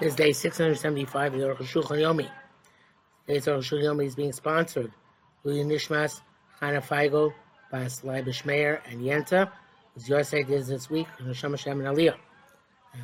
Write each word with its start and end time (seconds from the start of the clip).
This 0.00 0.14
day 0.14 0.32
675 0.32 1.34
of 1.34 1.40
the 1.40 1.46
Aruch 1.46 1.56
Shulchan 1.56 1.98
Yomi. 1.98 2.30
Is 4.06 4.14
being 4.14 4.32
sponsored 4.32 4.92
Louis 5.42 5.64
Nishmas, 5.64 6.20
Chana 6.60 6.80
Feigel, 6.80 7.34
Bas 7.72 8.04
Lai 8.04 8.22
Bishmeyer, 8.22 8.80
and 8.88 9.00
Yenta. 9.00 9.50
It's 9.96 10.08
your 10.08 10.22
site 10.22 10.48
is 10.50 10.68
this 10.68 10.88
week, 10.88 11.08
Neshama 11.20 11.58
Shem 11.58 11.84
and 11.84 11.96
Aliyah. 11.96 12.14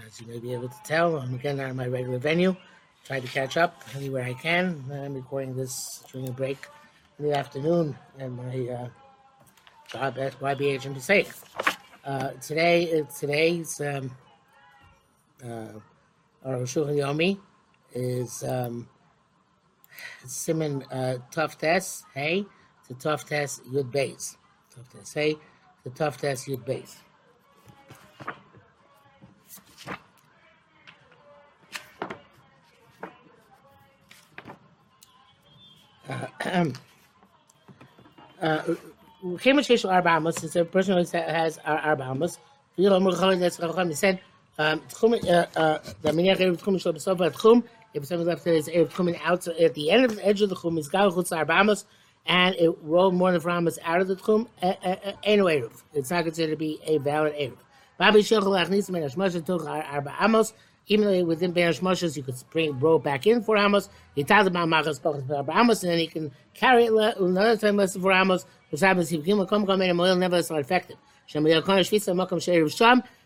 As 0.06 0.20
you 0.20 0.28
may 0.28 0.38
be 0.38 0.52
able 0.52 0.68
to 0.68 0.82
tell, 0.84 1.16
I'm 1.16 1.34
again 1.34 1.58
at 1.58 1.74
my 1.74 1.88
regular 1.88 2.18
venue. 2.18 2.54
Try 3.04 3.18
to 3.18 3.26
catch 3.26 3.56
up 3.56 3.82
anywhere 3.96 4.22
I 4.22 4.34
can. 4.34 4.84
I'm 4.92 5.14
recording 5.14 5.56
this 5.56 6.04
during 6.12 6.28
a 6.28 6.32
break 6.32 6.64
in 7.18 7.24
the 7.24 7.36
afternoon 7.36 7.96
at 8.20 8.30
my 8.30 8.68
uh, 8.68 8.88
job 9.88 10.16
at 10.18 10.38
YBH 10.38 10.86
in. 10.86 11.26
Uh, 12.04 12.28
today, 12.40 13.00
uh, 13.00 13.04
today's 13.18 13.80
um, 13.80 14.12
uh, 15.44 15.80
our 16.44 16.58
Shulchan 16.60 16.96
Yomi 16.96 17.38
is 17.94 18.44
um, 18.44 18.86
Simon 20.26 20.82
uh, 20.92 21.16
Tough 21.30 21.56
Test, 21.58 22.04
hey, 22.14 22.44
to 22.88 22.94
Tough 22.94 23.26
Test 23.26 23.64
Yud 23.64 23.90
Base. 23.90 24.36
Tough 24.74 24.92
Test, 24.92 25.14
hey, 25.14 25.36
to 25.84 25.90
Tough 25.90 26.18
Test 26.18 26.46
Yud 26.46 26.64
Base. 26.64 26.98
Uh, 36.06 36.26
uh, 38.42 38.62
it's 39.32 40.56
a 40.56 40.64
person 40.66 40.98
who 40.98 41.18
has 41.18 41.58
Arba 41.64 42.04
Amos. 42.04 42.38
You 42.76 42.90
know, 42.90 43.00
He 43.88 43.94
said, 43.94 44.20
um, 44.58 44.80
tchum, 44.82 45.14
uh, 45.28 45.46
uh, 45.58 45.78
shel 46.78 46.92
besof 46.92 47.18
tchum. 47.32 47.64
If 47.92 48.06
something 48.06 48.26
left 48.26 48.44
there 48.44 48.54
is 48.54 48.68
erev 48.68 48.90
tchum 48.90 49.18
out 49.24 49.46
at 49.48 49.74
the 49.74 49.90
end 49.90 50.04
of 50.04 50.16
the 50.16 50.26
edge 50.26 50.42
of 50.42 50.48
the 50.48 50.56
tchum 50.56 50.78
is 50.78 50.88
gal 50.88 51.12
chutz 51.12 51.32
arbamos, 51.32 51.84
and 52.26 52.54
it 52.54 52.70
rolled 52.82 53.14
more 53.14 53.32
than 53.32 53.40
ramos 53.40 53.78
out 53.84 54.00
of 54.00 54.08
the 54.08 54.16
tchum. 54.16 54.46
Ain't. 55.24 55.72
It's 55.92 56.10
not 56.10 56.24
considered 56.24 56.52
to 56.52 56.56
be 56.56 56.80
a 56.84 56.98
valid 56.98 57.34
erev. 57.34 57.56
Babi 57.98 58.20
shechol 58.20 58.64
achnis 58.64 58.90
men 58.90 59.02
hashmoshes 59.02 59.44
toch 59.44 59.66
arba. 59.66 60.44
Even 60.86 61.06
though 61.06 61.24
within 61.24 61.52
Ben 61.52 61.72
you 61.72 62.22
could 62.22 62.34
bring 62.50 62.78
roll 62.78 62.98
back 62.98 63.26
in 63.26 63.42
for 63.42 63.56
amos, 63.56 63.88
he 64.14 64.22
tells 64.22 64.46
about 64.46 64.68
machas 64.68 65.00
pachas 65.00 65.28
arba 65.30 65.52
and 65.52 65.70
then 65.70 65.98
he 65.98 66.06
can 66.06 66.30
carry 66.52 66.84
it 66.84 66.92
another 67.16 67.56
time 67.56 67.76
less 67.76 67.96
for 67.96 68.12
amos. 68.12 68.44
Which 68.70 68.82
happens 68.82 69.12
you 69.12 69.20
come 69.46 69.66
come 69.66 69.82
in 69.82 69.90
and 69.90 70.00
oil 70.00 70.14
never 70.14 70.36
is 70.36 70.50
effective. 70.50 70.98
Shem 71.26 71.46
yel 71.46 71.62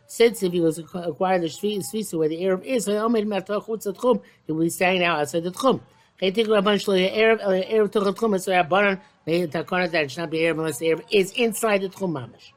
since 0.08 0.42
if 0.42 0.52
he 0.52 0.60
was 0.60 0.78
acquired 0.78 1.42
the 1.42 1.46
Svisa 1.46 2.18
where 2.18 2.28
the 2.28 2.44
Arab 2.44 2.64
is, 2.64 2.86
he 2.86 2.92
will 2.92 4.60
be 4.60 4.70
standing 4.70 5.02
now 5.02 5.16
outside 5.18 5.44
the 5.44 5.50
Tchum. 5.50 5.80
They 6.18 6.30
think 6.30 6.48
bunch 6.48 6.88
of 6.88 6.94
Arab, 6.96 7.40
Arab 7.40 7.92
Tuchel 7.92 8.14
Tchum, 8.16 8.40
so 8.40 8.50
Rabbanon, 8.50 9.00
they 9.26 9.46
takana 9.46 9.90
that 9.90 10.04
it 10.04 10.10
should 10.10 10.20
not 10.20 10.30
be 10.30 10.46
Arab 10.46 10.58
unless 10.60 10.78
the 10.78 10.88
Arab 10.88 11.04
is 11.10 11.30
inside 11.32 11.82
the 11.82 11.90
Tchum 11.90 12.12
Mamish. 12.12 12.52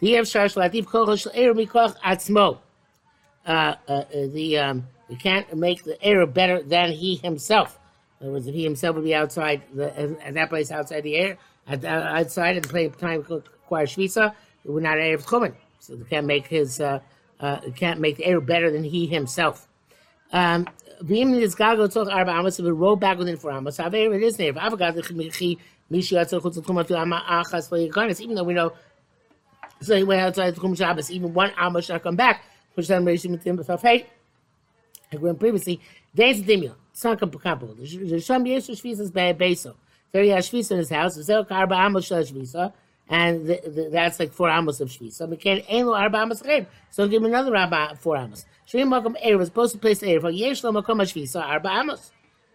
The 0.00 0.16
Arab 0.16 0.26
Shar 0.26 0.44
Shalativ 0.44 0.84
Kochel 0.84 1.18
Shal 1.18 1.32
Arab 1.34 1.56
Mikoch 1.56 1.96
Atzmo. 2.00 2.58
Uh, 3.46 3.74
uh, 3.88 4.04
the, 4.10 4.58
um, 4.58 4.86
you 5.08 5.16
can't 5.16 5.52
make 5.56 5.82
the 5.84 5.96
Arab 6.06 6.34
better 6.34 6.62
than 6.62 6.92
he 6.92 7.16
himself. 7.16 7.78
In 8.20 8.26
other 8.26 8.34
words, 8.34 8.46
if 8.46 8.54
he 8.54 8.64
himself 8.64 8.96
would 8.96 9.04
be 9.04 9.14
outside 9.14 9.62
the, 9.74 9.98
at 10.22 10.34
that 10.34 10.50
place 10.50 10.70
outside 10.70 11.00
the 11.00 11.16
air, 11.16 11.38
at, 11.66 11.84
outside 11.84 12.58
at 12.58 12.64
the 12.64 12.88
time 12.90 13.20
acquire 13.20 13.86
Shvisa, 13.86 14.34
it 14.64 14.70
would 14.70 14.82
not 14.82 14.98
Arab 14.98 15.22
Tchumen. 15.22 15.54
So 15.82 15.96
they 15.96 16.04
can't 16.04 16.26
make 16.26 16.46
his 16.46 16.80
uh, 16.80 17.00
uh, 17.40 17.58
can't 17.74 17.98
make 17.98 18.16
the 18.16 18.24
air 18.24 18.40
better 18.40 18.70
than 18.70 18.84
he 18.84 19.08
himself. 19.08 19.66
Um, 20.32 20.68
it 21.00 21.10
is. 21.10 21.60
Even 21.60 21.74
though 28.36 28.44
we 28.44 28.54
know 28.54 28.72
so 29.80 29.96
he 29.96 30.04
went 30.04 30.20
outside 30.20 30.54
the 30.54 30.60
chum 30.60 30.74
Shabbos, 30.76 31.10
even 31.10 31.34
one 31.34 31.50
amos 31.60 31.86
shall 31.86 31.98
come 31.98 32.14
back. 32.14 32.44
Which 32.74 32.86
then 32.86 33.04
raised 33.04 33.24
him 33.24 33.36
to 33.36 33.42
him 33.44 33.56
before 33.56 33.76
fate. 33.76 34.06
I 35.12 35.16
went 35.16 35.40
previously. 35.40 35.80
There's 36.14 36.40
the 36.40 36.56
dimio. 36.56 36.76
It's 36.92 37.02
not 37.02 37.18
comparable. 37.18 37.74
The 37.74 38.20
Sham 38.20 38.44
Yeshu 38.44 38.70
Shvisas 38.80 39.12
by 39.12 39.32
Beso. 39.32 39.74
There 40.12 40.22
he 40.22 40.28
has 40.30 40.48
Shvisa 40.48 40.72
in 40.72 40.78
his 40.78 40.90
house. 40.90 41.14
Zel 41.14 41.44
karba 41.44 41.84
amos 41.84 42.06
shal 42.06 42.22
Shvisa 42.22 42.72
and 43.12 43.46
the, 43.46 43.60
the, 43.66 43.88
that's 43.92 44.18
like 44.18 44.32
four 44.32 44.48
amos 44.48 44.80
of 44.80 44.88
shvi. 44.88 45.12
So 45.12 45.26
can't 45.36 45.62
ain't 45.68 45.86
no 45.86 45.94
arba 45.94 46.22
amos 46.22 46.42
So 46.90 47.06
give 47.06 47.22
him 47.22 47.26
another 47.26 47.54
arba 47.54 47.94
four 48.00 48.16
amos. 48.16 48.46
Shvi 48.66 48.84
makom 48.84 49.22
eir 49.22 49.36
was 49.36 49.48
supposed 49.48 49.74
to 49.74 49.78
place 49.78 49.98
the 49.98 50.18
for 50.18 50.30
yesh 50.30 50.64
lo 50.64 50.72
makom 50.72 50.98
shvi. 51.02 51.28
So 51.28 51.40
arba 51.40 51.68
amos. 51.68 52.10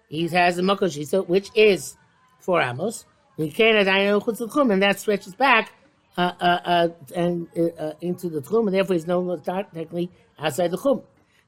He 0.10 0.28
has 0.30 0.56
the 0.56 0.64
makom 0.64 0.90
shvi, 0.90 1.06
so 1.06 1.22
which 1.22 1.52
is 1.54 1.96
four 2.40 2.60
amos. 2.60 3.06
Can't 3.38 3.88
adayin 3.88 4.20
chutz 4.20 4.42
tchum, 4.42 4.74
and 4.74 4.82
that 4.82 5.00
stretches 5.00 5.36
back 5.36 5.74
uh, 6.18 6.32
uh, 6.42 6.60
uh, 6.66 6.88
and 7.16 7.48
uh, 7.80 7.92
into 8.02 8.28
the 8.28 8.42
tchum, 8.42 8.66
and 8.66 8.74
therefore 8.74 8.96
he's 8.96 9.06
no 9.06 9.20
longer 9.20 9.44
technically 9.44 10.10
outside 10.40 10.72
the 10.72 10.78
chum. 10.78 11.04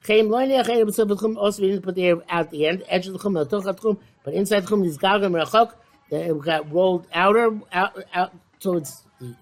Chaim 0.05 0.29
loyne 0.29 0.51
acher 0.51 0.85
b'sov 0.85 1.09
tchum 1.17 1.35
also 1.35 1.63
we 1.63 1.69
didn't 1.69 1.81
put 1.81 1.95
the 1.95 2.05
air 2.05 2.17
out 2.29 2.51
the 2.51 2.67
end, 2.67 2.83
edge 2.87 3.07
of 3.07 3.13
the 3.13 3.19
chum, 3.19 3.33
the 3.33 3.43
toch 3.43 3.63
tchum, 3.63 3.97
but 4.23 4.35
inside 4.35 4.59
the 4.59 4.67
chum 4.67 4.83
is 4.83 4.99
galgam 4.99 5.33
rachok. 5.33 5.73
It 6.11 6.39
got 6.43 6.71
rolled 6.71 7.07
outer 7.11 7.59
out 7.71 8.03
out 8.13 8.33
towards 8.59 9.03
the 9.19 9.35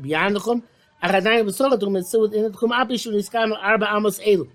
beyond 0.00 0.36
the 0.36 0.40
chum. 0.40 0.62
Achadayin 1.02 1.44
b'soladum 1.44 1.98
is 1.98 2.08
still 2.08 2.22
within 2.22 2.44
the 2.44 2.58
chum. 2.58 2.70
Apishu 2.70 3.12
niskam 3.12 3.56
arba 3.60 3.88
amos 3.94 4.18
elu. 4.20 4.48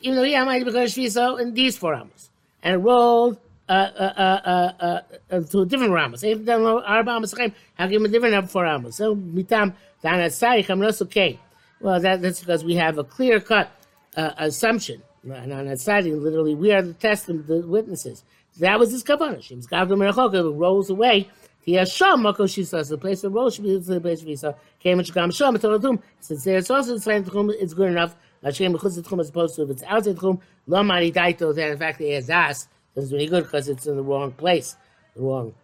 Even 0.00 0.16
though 0.16 0.22
yeah, 0.24 0.44
might 0.44 0.64
because 0.64 0.94
shvisa 0.94 1.40
in 1.40 1.54
these 1.54 1.76
four 1.76 1.94
amos 1.94 2.30
and 2.62 2.84
rolled 2.84 3.38
uh, 3.68 3.72
uh, 3.72 4.02
uh, 4.16 4.72
uh, 4.80 5.00
uh, 5.30 5.40
to 5.40 5.60
a 5.60 5.66
different 5.66 5.92
ramos. 5.92 6.22
If 6.22 6.44
they 6.44 6.52
arba 6.52 7.10
amos 7.10 7.32
chaim, 7.34 7.52
how 7.74 7.86
give 7.86 8.00
him 8.00 8.06
a 8.06 8.08
different 8.08 8.50
four 8.50 8.66
amos? 8.66 8.96
So 8.96 9.14
mitam 9.14 9.74
dan 10.02 10.20
asayich 10.20 10.70
I'm 10.70 10.80
not 10.80 11.00
okay. 11.02 11.38
Well, 11.80 11.98
that, 12.00 12.20
that's 12.20 12.40
because 12.40 12.62
we 12.62 12.74
have 12.74 12.98
a 12.98 13.04
clear 13.04 13.40
cut 13.40 13.70
uh, 14.16 14.32
assumption. 14.36 15.02
And 15.22 15.52
on 15.52 15.66
that 15.66 15.80
side, 15.80 16.04
literally, 16.04 16.54
we 16.54 16.72
are 16.72 16.82
the 16.82 16.94
test 16.94 17.28
of 17.28 17.46
the 17.46 17.66
witnesses. 17.66 18.22
That 18.58 18.78
was 18.78 18.90
his 18.90 19.02
kavanah. 19.02 19.42
Shim's 19.42 19.66
gavdom 19.66 19.98
merachok 19.98 20.58
rolls 20.58 20.90
away 20.90 21.30
he 21.70 21.76
has 21.76 21.92
sham 21.92 22.22
mako 22.22 22.44
shisa. 22.44 22.86
The 22.88 22.98
place 22.98 23.22
of 23.22 23.32
rosh 23.32 23.60
is 23.60 23.86
the 23.86 24.00
place 24.00 24.22
of 24.22 24.26
shisa. 24.26 24.56
Came 24.80 24.98
and 24.98 25.06
shkam 25.06 25.32
sham 25.32 25.56
toladum. 25.56 26.02
Since 26.18 26.42
there's 26.42 26.68
also 26.68 26.94
inside 26.94 27.24
the 27.24 27.30
chum, 27.30 27.48
it's 27.50 27.74
good 27.74 27.92
enough. 27.92 28.16
Hashem 28.42 28.72
the 28.72 29.06
chum 29.08 29.20
as 29.20 29.28
opposed 29.28 29.54
to 29.54 29.62
if 29.62 29.70
it's 29.70 29.84
outside 29.84 30.16
the. 30.16 30.38
Lo 30.66 30.82
mari 30.82 31.12
daito. 31.12 31.54
Then 31.54 31.70
in 31.70 31.78
fact 31.78 32.00
he 32.00 32.10
has 32.10 32.26
das. 32.26 32.66
It's 32.96 33.12
really 33.12 33.28
good 33.28 33.44
because 33.44 33.68
it's 33.68 33.86
in 33.86 33.94
the 33.94 34.02
wrong 34.02 34.32
place, 34.32 34.76
the 35.14 35.22
wrong 35.22 35.54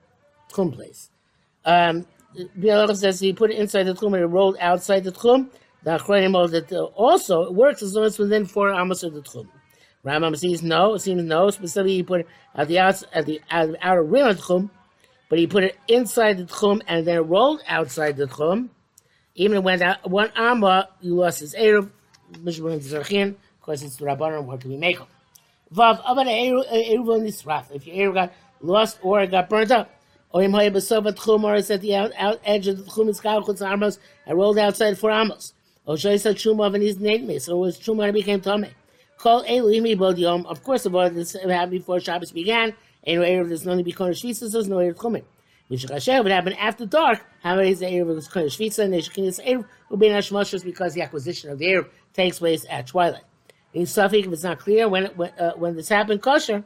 chum 0.55 0.71
place. 0.71 1.11
Um, 1.65 2.07
says 2.95 3.19
he 3.19 3.33
put 3.33 3.51
it 3.51 3.59
inside 3.59 3.85
the 3.85 3.95
chum 3.95 4.15
and 4.15 4.23
it 4.23 4.27
rolled 4.27 4.57
outside 4.61 5.03
the 5.03 5.11
chum. 5.11 5.51
The 5.83 5.99
Achronim 5.99 6.51
that 6.53 6.73
also 6.95 7.43
it 7.43 7.55
works 7.55 7.83
as 7.83 7.95
long 7.95 8.05
as 8.05 8.17
within 8.17 8.47
four 8.47 8.71
amos 8.71 9.03
of 9.03 9.13
the 9.13 9.23
chum. 9.23 9.49
Rambam 10.05 10.37
says 10.37 10.63
no. 10.63 10.95
It 10.95 11.01
seems 11.01 11.25
no. 11.25 11.51
Specifically, 11.51 11.95
he 11.95 12.03
put 12.05 12.21
it 12.21 12.29
at 12.55 12.69
the 12.69 12.79
outs 12.79 13.03
at 13.13 13.27
the 13.27 13.41
outer 13.51 14.05
rim 14.05 14.29
of 14.29 14.37
the 14.37 14.43
chum 14.43 14.71
but 15.29 15.39
he 15.39 15.47
put 15.47 15.65
it 15.65 15.79
inside 15.89 16.39
the 16.39 16.45
tchum 16.45 16.81
and 16.87 17.07
then 17.07 17.27
rolled 17.29 17.61
outside 17.67 18.17
the 18.17 18.27
tchum. 18.27 18.69
Even 19.35 19.63
when 19.63 19.81
that 19.81 20.09
one 20.09 20.31
amma, 20.37 20.89
you 21.01 21.15
lost 21.15 21.41
his 21.41 21.55
eruv, 21.55 21.91
mishmur 22.33 22.79
zachin, 22.81 23.31
of 23.31 23.61
course 23.61 23.83
it's 23.83 23.97
the 23.97 24.05
rabbanon, 24.05 24.45
what 24.45 24.61
can 24.61 24.71
we 24.71 24.77
make 24.77 25.01
of? 25.01 25.09
Vav, 25.75 26.03
aban 26.03 26.27
uh, 26.27 26.73
eruv 26.73 27.15
on 27.15 27.23
this 27.23 27.45
wrath. 27.45 27.71
If 27.75 27.87
your 27.87 28.11
eruv 28.11 28.15
got 28.15 28.33
lost 28.61 28.99
or 29.03 29.21
it 29.21 29.31
got 29.31 29.49
burnt 29.49 29.71
up, 29.71 29.91
or 30.31 30.43
him 30.43 30.53
hoya 30.53 30.71
besova 30.71 31.13
tchum, 31.13 31.45
or 31.45 31.57
it's 31.57 31.71
at 31.71 31.81
the 31.81 31.95
out, 31.97 32.13
out 32.17 32.41
edge 32.45 32.67
of 32.67 32.79
the 32.79 32.85
tchum, 32.85 33.23
got 33.23 33.45
chutz 33.45 33.67
amos, 33.67 33.99
and 34.27 34.39
rolled 34.39 34.59
outside 34.59 34.99
for 34.99 35.11
amos. 35.11 35.53
Or 35.87 35.95
shoy 35.95 36.21
said 36.21 36.35
truma 36.37 36.67
of 36.67 36.75
his 36.75 36.99
name, 36.99 37.39
so 37.39 37.55
it 37.55 37.59
was 37.59 37.87
when 37.87 38.09
it 38.09 38.13
became 38.13 38.41
tome. 38.41 38.67
Call 39.19 39.45
elu 39.45 39.81
imi 39.81 40.19
yom. 40.19 40.45
Of 40.47 40.65
course, 40.65 40.83
the 40.83 40.91
word 40.91 41.15
this 41.15 41.35
happened 41.35 41.71
before 41.71 42.01
Shabbos 42.01 42.33
began. 42.33 42.75
Erev, 43.07 43.49
there's 43.49 43.65
no 43.65 43.75
need 43.75 43.83
to 43.83 43.85
be 43.85 43.93
Kohen 43.93 44.13
Shvisa, 44.13 44.51
there's 44.51 44.69
no 44.69 44.77
Erev 44.77 44.97
Chumin. 44.97 45.25
Which 45.69 45.83
Hashem 45.83 46.23
would 46.23 46.33
happen 46.33 46.53
after 46.55 46.87
dark. 46.87 47.25
how 47.43 47.57
many 47.57 47.71
is 47.71 47.81
his 47.81 47.91
Erev 47.91 48.07
was 48.07 48.29
Kohen 48.29 48.47
Shvisa, 48.47 48.85
and 48.85 48.95
Neshekinis 48.95 49.45
Erev 49.45 49.65
will 49.89 49.97
be 49.97 50.07
in 50.07 50.13
Hashmashas 50.13 50.65
because 50.65 50.95
the 50.95 51.03
acquisition 51.03 51.51
of 51.51 51.59
the 51.59 51.67
Erev 51.67 51.89
takes 52.13 52.39
place 52.39 52.65
at 52.71 52.87
twilight. 52.87 53.25
In 53.75 53.83
safek, 53.83 54.27
if 54.27 54.33
it's 54.33 54.45
not 54.45 54.59
clear 54.59 54.89
when 54.89 55.07
when, 55.17 55.31
uh, 55.39 55.53
when 55.53 55.77
this 55.77 55.89
happened, 55.89 56.23
kosher. 56.23 56.65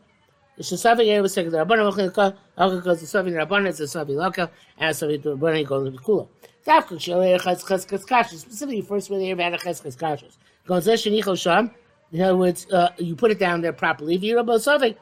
The 0.57 0.63
safek 0.63 1.07
Erev 1.07 1.33
to 1.35 1.51
the 1.51 1.65
Rabbanim, 1.65 2.75
because 2.77 3.01
the 3.01 3.07
safek 3.07 3.33
Rabbanim 3.33 3.69
is 3.69 3.79
the 3.79 3.85
safek 3.85 4.11
Loka, 4.11 4.51
and 4.79 4.95
the 4.95 5.07
safek 5.07 5.23
Rabbanim 5.23 5.67
goes 5.67 5.87
to 5.87 5.91
the 5.91 5.99
Kula. 5.99 6.29
Dafka 6.67 7.01
Shal 7.01 7.21
Erev 7.21 7.41
Chaz 7.41 8.07
Kashas, 8.07 8.41
specifically 8.41 8.83
first 8.83 9.09
where 9.09 9.19
the 9.19 9.27
Erev 9.27 9.41
had 9.41 9.55
a 9.55 9.59
Chaz 9.59 9.81
Kashas. 9.97 10.37
Gonzeh 10.67 10.95
Shenicho 10.95 11.41
Sham, 11.41 11.71
in 12.13 12.21
other 12.21 12.37
words, 12.37 12.71
uh, 12.71 12.91
you 12.99 13.17
put 13.17 13.31
it 13.31 13.39
down 13.39 13.61
there 13.63 13.73
properly. 13.73 14.17
If 14.17 14.23
you're 14.23 14.39
a 14.39 14.45
safek, 14.45 14.97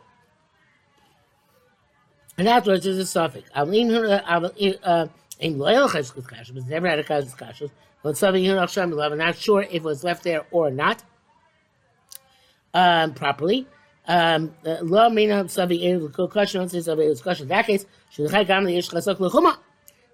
and 2.38 2.48
afterwards 2.48 2.84
there's 2.84 2.98
a 2.98 3.06
suffix. 3.06 3.50
Uh, 3.54 3.60
uh, 3.62 5.08
in 5.40 5.58
kashrus, 5.58 6.54
but 6.54 6.66
never 6.66 6.88
had 6.88 6.98
a 6.98 7.04
cheshkes 7.04 7.36
kashrus. 7.36 7.70
But 8.02 8.16
something 8.16 8.42
you 8.42 8.54
know, 8.54 8.66
I'm 8.76 9.18
not 9.18 9.36
sure 9.36 9.62
if 9.62 9.72
it 9.72 9.82
was 9.82 10.04
left 10.04 10.22
there 10.22 10.46
or 10.50 10.70
not 10.70 11.02
um, 12.74 13.14
properly. 13.14 13.66
Um, 14.06 14.54
Lo 14.64 15.10
mina 15.10 15.44
savi 15.44 15.82
erev 15.82 16.16
l'kosher, 16.16 16.54
don't 16.54 16.70
say 16.70 16.78
savi 16.78 17.08
erev 17.08 17.20
l'kosher. 17.20 17.42
In 17.42 17.48
that 17.48 17.66
case, 17.66 17.84
shulchai 18.14 18.46
gam 18.46 18.64
le'ish 18.64 18.90
chazak 18.90 19.20
l'chuma. 19.20 19.58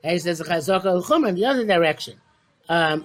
He 0.03 0.19
says 0.19 0.41
chazak 0.41 0.85
l'chuma 0.85 1.29
in 1.29 1.35
the 1.37 1.45
other 1.45 1.65
direction. 1.65 2.21
Um, 2.69 3.05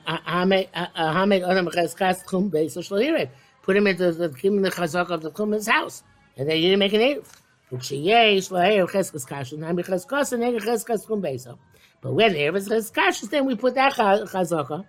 Put 3.62 3.76
him 3.76 3.88
into 3.88 4.12
the, 4.14 4.30
him 4.30 4.62
the 4.62 4.72
chazak 4.72 5.10
of 5.10 5.22
the 5.22 5.32
chum's 5.32 5.68
house. 5.68 6.04
And 6.38 6.50
then 6.50 6.58
you 6.58 6.64
didn't 6.64 6.80
make 6.80 6.94
an 6.94 7.02
erev. 7.02 7.26
וכשיש 7.73 8.51
לו 8.51 8.59
ערב 8.59 8.87
חזקס 8.87 9.25
קשו, 9.25 9.57
נעמי 9.57 9.83
חזקוס 9.83 10.33
נגד 10.33 10.61
חזקס 10.61 11.07
קום 11.07 11.23
בייסו. 11.23 11.51
But 12.05 12.13
when 12.13 12.35
there 12.35 12.55
is 12.55 12.69
chazkas, 12.69 13.31
then 13.31 13.47
we 13.47 13.57
put 13.57 13.75
that 13.77 13.95
chazaka. 13.95 14.85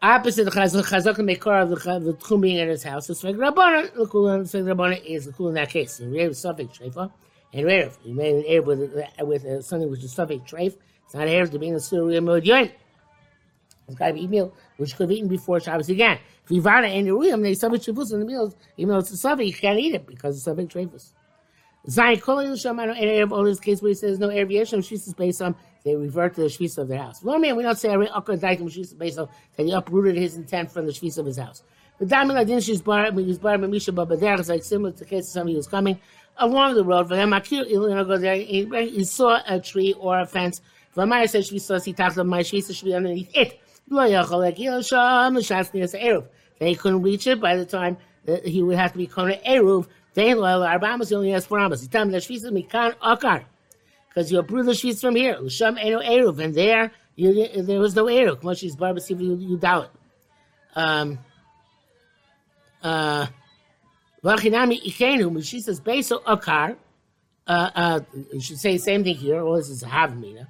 Opposite 0.00 0.44
the 0.44 0.50
chazaka, 0.50 0.82
chazaka 0.82 1.22
make 1.22 1.42
car 1.42 1.60
of 1.60 1.68
the, 1.68 1.76
the 1.76 2.14
tchum 2.14 2.40
being 2.40 2.56
in 2.56 2.68
his 2.68 2.82
house. 2.82 3.10
It's 3.10 3.22
like 3.22 3.36
Rabbanan. 3.36 3.92
The 3.94 4.06
kul 4.06 4.24
the 4.24 4.58
Rabbanan 4.58 5.04
is 5.04 5.26
the 5.26 5.32
kul 5.32 5.48
in 5.48 5.54
that 5.56 5.68
case. 5.68 6.00
And 6.00 6.10
Rev 6.10 6.30
is 6.30 6.38
suffix 6.38 6.78
treifa. 6.78 7.12
And 7.52 7.66
Rev, 7.66 7.98
you 8.02 8.14
made 8.14 8.34
an 8.34 8.42
Erev 8.44 8.64
with, 8.64 9.04
with 9.20 9.44
uh, 9.44 9.60
something 9.60 9.90
which 9.90 10.02
is 10.02 10.14
suffix 10.14 10.50
treif. 10.50 10.78
It's 11.04 11.14
not 11.14 11.26
Erev 11.26 11.50
to 11.50 11.58
be 11.58 11.68
in 11.68 11.74
the 11.74 11.80
Surah 11.80 12.18
Mod 12.22 12.44
Yoim. 12.44 12.72
It's 13.88 13.98
got 13.98 14.08
to 14.08 14.14
be 14.14 14.26
meal 14.26 14.54
which 14.78 14.96
could 14.96 15.10
be 15.10 15.16
eaten 15.16 15.28
before 15.28 15.60
Shabbos 15.60 15.90
again. 15.90 16.18
If 16.44 16.50
you 16.50 16.62
vana 16.62 16.86
and 16.86 17.06
you 17.06 17.20
read 17.20 17.42
they 17.44 17.52
suffix 17.52 17.84
treifus 17.84 18.14
in 18.14 18.20
the 18.20 18.24
meals, 18.24 18.56
even 18.78 18.94
though 18.94 19.00
it's 19.00 19.10
a 19.10 19.18
suffix, 19.18 19.46
you 19.48 19.54
can't 19.54 19.78
eat 19.78 19.94
it 19.94 20.06
because 20.06 20.36
it's 20.36 20.44
suffix 20.44 20.72
treifus. 20.72 21.12
Zayin 21.87 22.21
Kol 22.21 22.37
Shamano 22.37 22.99
Erev, 22.99 23.31
all 23.31 23.43
this 23.43 23.59
case 23.59 23.81
where 23.81 23.89
he 23.89 23.95
says 23.95 24.19
no 24.19 24.29
Erev 24.29 24.51
Yeshem, 24.51 24.79
Shvis 24.79 25.15
based 25.15 25.41
on 25.41 25.55
they 25.85 25.95
revert 25.95 26.33
to 26.35 26.41
the 26.41 26.47
shvisa 26.47 26.79
of 26.79 26.87
their 26.87 26.97
house. 26.97 27.23
Well, 27.23 27.37
man, 27.37 27.55
we 27.55 27.61
don't 27.61 27.77
say 27.77 27.89
every 27.89 28.07
akkad 28.07 28.39
daitim 28.39 28.63
shvisa 28.63 28.97
based 28.97 29.19
on 29.19 29.29
that 29.55 29.67
he 29.67 29.71
uprooted 29.71 30.15
his 30.15 30.35
intent 30.35 30.71
from 30.71 30.87
the 30.87 30.91
shvisa 30.91 31.19
of 31.19 31.27
his 31.27 31.37
house. 31.37 31.61
The 31.99 32.07
diamond 32.07 32.37
like 32.37 32.47
this, 32.47 32.81
bar, 32.81 33.11
he's 33.11 33.37
bar 33.37 33.57
misha 33.59 33.91
but 33.91 34.19
there 34.19 34.39
is 34.39 34.49
like 34.49 34.63
similar 34.63 34.91
to 34.91 34.97
the 34.97 35.05
case 35.05 35.27
of 35.27 35.31
somebody 35.31 35.53
who's 35.53 35.67
coming 35.67 35.99
along 36.37 36.73
the 36.73 36.83
road. 36.83 37.07
For 37.07 37.15
them, 37.15 37.29
go 37.29 38.17
there. 38.17 38.35
He, 38.35 39.03
saw 39.05 39.39
a 39.47 39.59
tree 39.59 39.93
or 39.93 40.19
a 40.19 40.25
fence. 40.25 40.59
V'amar 40.97 41.29
says 41.29 41.51
shvisa, 41.51 41.85
he 41.85 41.93
talks 41.93 42.15
about 42.15 42.25
my 42.25 42.41
shvisa 42.41 42.75
should 42.75 42.85
be 42.85 42.95
underneath 42.95 43.29
it. 43.35 43.61
They 46.59 46.75
couldn't 46.75 47.01
reach 47.03 47.27
it 47.27 47.39
by 47.39 47.55
the 47.55 47.65
time 47.65 47.97
that 48.25 48.47
he 48.47 48.63
would 48.63 48.75
have 48.75 48.91
to 48.93 48.97
be 48.97 49.05
kona 49.05 49.37
eruv. 49.47 49.87
They 50.15 50.33
only 50.33 51.31
has 51.31 51.45
four 51.45 51.59
amas. 51.59 51.81
He 51.81 51.87
told 51.87 52.07
me 52.07 52.13
that 52.13 52.23
shvisa 52.23 52.45
mikan 52.45 52.93
akar 52.95 53.43
because 54.07 54.31
you 54.31 54.39
approve 54.39 54.65
the 54.65 54.73
sheets 54.73 55.01
from 55.01 55.15
here. 55.15 55.37
L'sham 55.39 55.77
eno 55.77 55.99
eruv, 55.99 56.39
and 56.39 56.55
there 56.55 56.91
you, 57.15 57.47
there 57.63 57.79
was 57.79 57.95
no 57.95 58.05
eruv. 58.05 58.41
Moshe's 58.41 58.75
barbecue, 58.75 59.17
you, 59.17 59.35
you 59.35 59.57
doubt 59.57 59.83
it. 59.83 59.91
Um, 60.77 61.19
uh, 62.81 63.27
Vachinami 64.23 64.81
ikenu, 64.83 65.45
she 65.45 65.59
says 65.59 65.79
beso 65.81 66.23
akar. 66.23 66.77
Uh, 67.45 67.69
uh, 67.75 67.99
you 68.33 68.39
should 68.39 68.57
say 68.57 68.71
the 68.73 68.79
same 68.79 69.03
thing 69.03 69.15
here. 69.15 69.41
Or 69.41 69.57
this 69.57 69.69
is 69.69 69.83
havmina. 69.83 70.47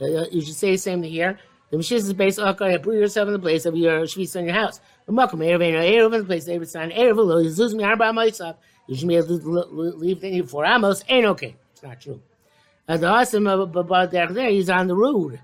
Uh, 0.00 0.26
you 0.30 0.42
should 0.42 0.54
say 0.54 0.72
the 0.72 0.78
same 0.78 1.00
thing 1.00 1.10
here. 1.10 1.38
The 1.70 1.78
Mashiach 1.78 1.96
is 1.96 2.12
based 2.12 2.38
on 2.38 2.54
Akar. 2.54 2.80
Put 2.80 2.94
yourself 2.94 3.26
in 3.26 3.32
the 3.32 3.40
place 3.40 3.66
of 3.66 3.76
your 3.76 4.02
shvisa 4.02 4.36
in 4.36 4.44
your 4.44 4.54
house. 4.54 4.80
The 5.06 5.12
Makom 5.12 5.40
Erev 5.40 5.58
Eino 5.58 5.82
Erev 5.82 6.14
in 6.14 6.20
the 6.20 6.24
place 6.24 6.46
of 6.46 6.68
Sign 6.68 6.90
Erev 6.90 7.16
Lo 7.16 7.42
Yizuz 7.42 7.74
Mi 7.74 7.82
Arba 7.82 8.04
Moisav. 8.04 8.56
Leave 8.88 10.50
four 10.50 10.64
amos. 10.64 11.02
Ain't 11.08 11.26
okay. 11.26 11.56
It's 11.72 11.82
not 11.82 12.00
true. 12.00 12.20
And 12.88 13.02
the 13.02 13.08
awesome 13.08 13.46
about 13.46 14.10
there, 14.12 14.50
he's 14.50 14.70
on 14.70 14.86
the 14.86 14.94
road, 14.94 15.40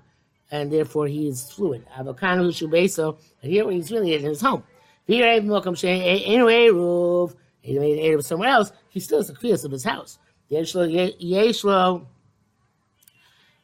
and 0.49 0.71
therefore 0.71 1.07
he 1.07 1.27
is 1.27 1.51
fluid. 1.51 1.85
Avokanu 1.97 2.47
shubeso, 2.49 3.17
and 3.41 3.51
here 3.51 3.69
he's 3.69 3.91
really 3.91 4.13
in 4.13 4.23
his 4.23 4.39
home. 4.41 4.63
Anyway, 5.07 6.69
roof. 6.69 7.35
He 7.61 7.77
made 7.79 8.13
of 8.13 8.25
somewhere 8.25 8.49
else. 8.49 8.71
He 8.89 8.99
still 8.99 9.19
has 9.19 9.27
the 9.27 9.33
kriyas 9.33 9.65
of 9.65 9.71
his 9.71 9.83
house. 9.83 10.19
Yeshlo, 10.51 10.87
yeshlo, 11.21 12.05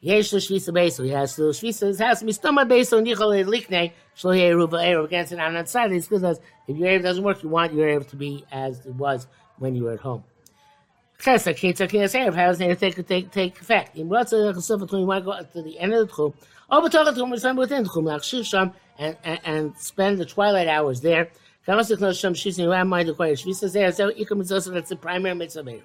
yeshlo 0.04 0.38
shvisa 0.38 0.70
beso. 0.70 1.04
He 1.04 1.10
has 1.10 1.36
to 1.36 1.42
shvisa 1.42 1.88
his 1.88 1.98
house. 1.98 2.22
Mistama 2.22 2.68
beso 2.68 3.02
nichol 3.02 3.44
likne 3.44 3.92
shlo 4.16 4.36
yeruv 4.36 4.70
erev 4.70 5.04
against 5.04 5.32
it 5.32 5.40
on 5.40 5.54
that 5.54 5.68
side. 5.68 5.92
It's 5.92 6.08
because 6.08 6.40
if 6.68 6.76
your 6.76 6.88
erev 6.88 7.02
doesn't 7.02 7.24
work, 7.24 7.42
you 7.42 7.48
want 7.48 7.72
your 7.72 7.88
erev 7.88 8.08
to 8.08 8.16
be 8.16 8.44
as 8.52 8.86
it 8.86 8.94
was 8.94 9.26
when 9.58 9.74
you 9.74 9.84
were 9.84 9.92
at 9.92 10.00
home. 10.00 10.24
Chesed, 11.20 11.54
Ketzah, 11.54 11.86
Ketzah, 11.86 12.28
Erev, 12.28 12.34
how 12.34 12.46
does 12.46 12.60
it 12.62 12.78
take, 12.78 13.06
take, 13.06 13.30
take 13.30 13.60
effect? 13.60 13.96
In 13.96 14.08
Ratza, 14.08 14.54
Chesed, 14.54 14.80
between 14.80 15.02
you 15.02 15.06
want 15.06 15.22
to 15.22 15.30
go 15.30 15.42
to 15.52 15.62
the 15.62 15.78
end 15.78 15.92
of 15.92 16.08
the 16.08 16.14
Tchum, 16.14 16.32
oh, 16.70 16.82
or 16.82 16.88
B'toch 16.88 17.14
Tchum, 17.14 17.44
or 17.44 17.54
within 17.58 17.82
the 17.82 17.90
Tchum, 17.90 18.04
Lachshiv 18.04 18.46
Sham, 18.46 18.72
and, 18.98 19.16
and, 19.44 19.76
spend 19.76 20.18
the 20.18 20.24
twilight 20.24 20.66
hours 20.66 21.02
there. 21.02 21.28
Kamas 21.66 21.90
Yechnos 21.90 22.18
Sham, 22.18 22.32
Shis, 22.32 22.58
and 22.58 22.88
mind 22.88 23.06
the 23.06 23.12
quiet 23.12 23.38
Shvis, 23.38 23.70
there, 23.70 23.92
so 23.92 24.10
Ikum 24.10 24.38
Mitzvah, 24.38 24.70
that's 24.70 24.88
the 24.88 24.96
primary 24.96 25.34
mitzvah 25.34 25.62
Erev. 25.62 25.82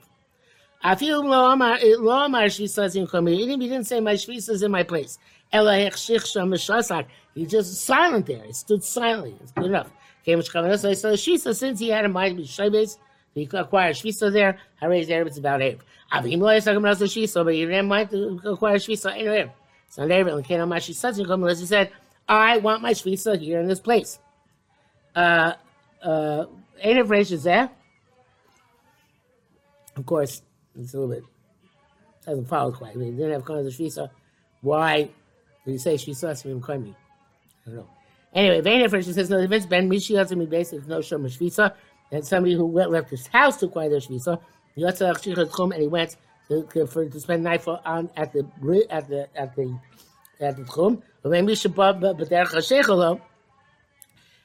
Afil 0.84 1.24
lo 1.24 1.52
amar 1.52 1.80
lo 2.00 2.12
amar 2.12 2.46
shvisas 2.46 2.96
in 2.96 3.08
komi. 3.08 3.36
He 3.36 3.46
didn't 3.46 3.86
say 3.86 4.00
my 4.00 4.14
shvisas 4.14 4.64
in 4.64 4.72
my 4.72 4.84
place. 4.84 5.18
Ela 5.52 5.74
hechshich 5.74 6.32
sham 6.32 6.50
mishasak. 6.50 7.06
He 7.34 7.46
just 7.46 7.84
silent 7.84 8.26
there. 8.26 8.44
He 8.44 8.54
stood 8.54 8.84
silently. 8.84 9.36
It's 9.42 9.52
good 9.52 9.66
enough. 9.66 9.92
Came 10.26 10.38
which 10.38 10.52
kavanah. 10.52 10.80
So 10.80 10.90
he 10.90 10.96
said 10.96 11.14
shisa 11.14 11.56
since 11.56 11.80
he 11.80 11.90
had 11.90 12.06
a 12.06 12.10
mind 12.10 12.48
shabbos, 12.48 12.98
he 13.34 13.44
acquire 13.52 13.92
shvisa 13.92 14.32
there. 14.32 14.60
raise 14.82 15.10
Erev, 15.10 15.28
it's 15.28 15.38
about 15.38 15.60
Erev. 15.60 15.80
Avim 16.12 16.40
lo 16.40 16.48
yisagim 16.48 16.82
rasu 16.82 17.06
shvisa, 17.06 17.44
but 17.44 17.54
he 17.54 17.66
didn't 17.66 17.88
mind 17.88 18.10
to 18.10 18.40
acquire 18.46 18.76
shvisa 18.76 19.18
in 19.18 19.26
Erev. 19.26 19.52
So 19.90 20.04
in 20.04 20.10
Erev, 20.10 20.34
and 20.34 20.46
came 20.46 20.60
mashi 20.62 20.94
satzim 20.94 21.28
come 21.28 21.44
unless 21.44 21.60
he 21.60 21.66
said, 21.66 21.92
I 22.28 22.58
want 22.58 22.82
my 22.82 22.92
shvisa 22.92 23.40
here 23.40 23.60
in 23.60 23.68
this 23.68 23.80
place. 23.80 24.20
Uh, 25.16 25.54
uh, 26.02 26.46
there. 26.82 27.70
Of 29.96 30.06
course, 30.06 30.42
it's 30.78 30.94
a 30.94 31.00
little 31.00 31.14
bit 31.14 31.24
doesn't 32.26 32.46
follow 32.46 32.72
quite. 32.72 32.94
I 32.94 32.96
mean, 32.96 33.14
he 33.14 33.18
didn't 33.18 33.34
have 33.34 33.42
of 33.42 33.66
shvisa. 33.68 34.10
Why 34.62 35.10
did 35.66 35.72
he 35.72 35.78
say 35.78 35.96
shvisa 35.96 36.32
simim 36.32 36.60
koimi? 36.60 36.96
I 37.66 37.70
don't 37.70 37.76
know. 37.76 37.90
Anyway, 38.34 38.62
Vayner 38.62 38.90
Fresh 38.90 39.06
says 39.06 39.30
no. 39.30 39.40
If 39.40 39.52
it's 39.52 39.66
ben 39.66 39.90
mishi 39.90 40.16
mi 40.36 40.46
basic 40.46 40.88
no 40.88 41.00
shom 41.00 41.26
shvisa 41.26 41.74
and 42.12 42.26
somebody 42.26 42.54
who 42.56 42.66
went, 42.66 42.92
left 42.92 43.10
his 43.10 43.28
house 43.28 43.58
to 43.58 43.68
acquire 43.68 43.90
their 43.90 44.00
shvisa, 44.00 44.40
and 44.76 45.82
he 45.82 45.88
went 45.88 46.18
to, 46.50 46.88
for, 46.88 47.08
to 47.08 47.20
spend 47.20 47.44
night 47.44 47.62
for, 47.62 47.80
on 47.86 48.10
at 48.18 48.34
the 48.34 48.46
at 48.90 49.08
the 49.08 49.28
at 49.36 49.56
the 49.56 49.80
at 50.40 50.58
the 50.58 50.64
tchum. 50.64 51.02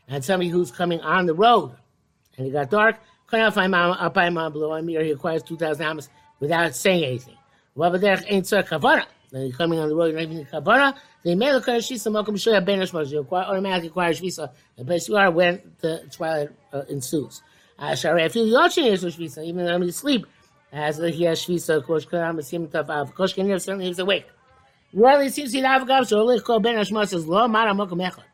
And 0.09 0.25
somebody 0.25 0.49
who's 0.49 0.71
coming 0.71 1.01
on 1.01 1.27
the 1.27 1.35
road, 1.35 1.73
and 2.37 2.47
it 2.47 2.51
got 2.51 2.71
dark. 2.71 2.97
Uh, 3.33 3.51
he 3.51 5.11
acquires 5.11 5.43
two 5.43 5.57
thousand 5.57 5.87
amas 5.87 6.09
without 6.41 6.75
saying 6.75 7.05
anything. 7.05 7.37
Then 7.77 9.45
he's 9.45 9.57
coming 9.57 9.79
on 9.79 9.89
the 9.89 9.95
road, 9.95 10.13
you're 10.13 10.27
not 10.27 10.51
kavara. 10.51 10.97
They 11.23 11.37
may 11.37 11.53
look 11.53 11.69
at 11.69 11.83
shisa 11.83 12.11
mokum 12.11 12.35
shoya 12.35 12.65
ben 12.65 12.81
You 13.11 13.27
automatically 13.31 13.89
acquire 13.89 14.13
shvisa. 14.13 14.51
The 14.77 14.85
place 14.85 15.09
you 15.09 15.17
are 15.17 15.31
when 15.31 15.61
the 15.81 16.03
twilight 16.11 16.49
uh, 16.73 16.83
ensues. 16.89 17.43
Ashari, 17.81 18.25
I 18.25 18.29
feel 18.29 18.45
the 18.45 18.53
Yochin 18.53 18.93
is 18.93 19.05
Shvisa, 19.05 19.43
even 19.43 19.65
though 19.65 19.75
I'm 19.75 19.83
asleep, 19.83 20.27
as 20.71 20.99
he 20.99 21.25
has 21.25 21.41
Shvisa, 21.41 21.77
of 21.77 21.87
course, 21.87 22.05
Koram 22.05 22.39
Asim 22.39 22.69
Tavav. 22.69 23.15
Koshkin 23.15 23.49
certainly 23.59 23.89
is 23.89 23.99
awake. 23.99 24.27
It 24.93 25.33
seems 25.33 25.53
he 25.53 25.63
Avgav, 25.63 26.07
so 26.07 26.23
Lich 26.25 26.45
Ko 26.45 26.59
Ben 26.59 26.75
Hashmas 26.75 27.09
says, 27.09 27.27
Lo 27.27 27.49
Mara 27.49 27.73
Mokum 27.73 28.07
Echad. 28.07 28.25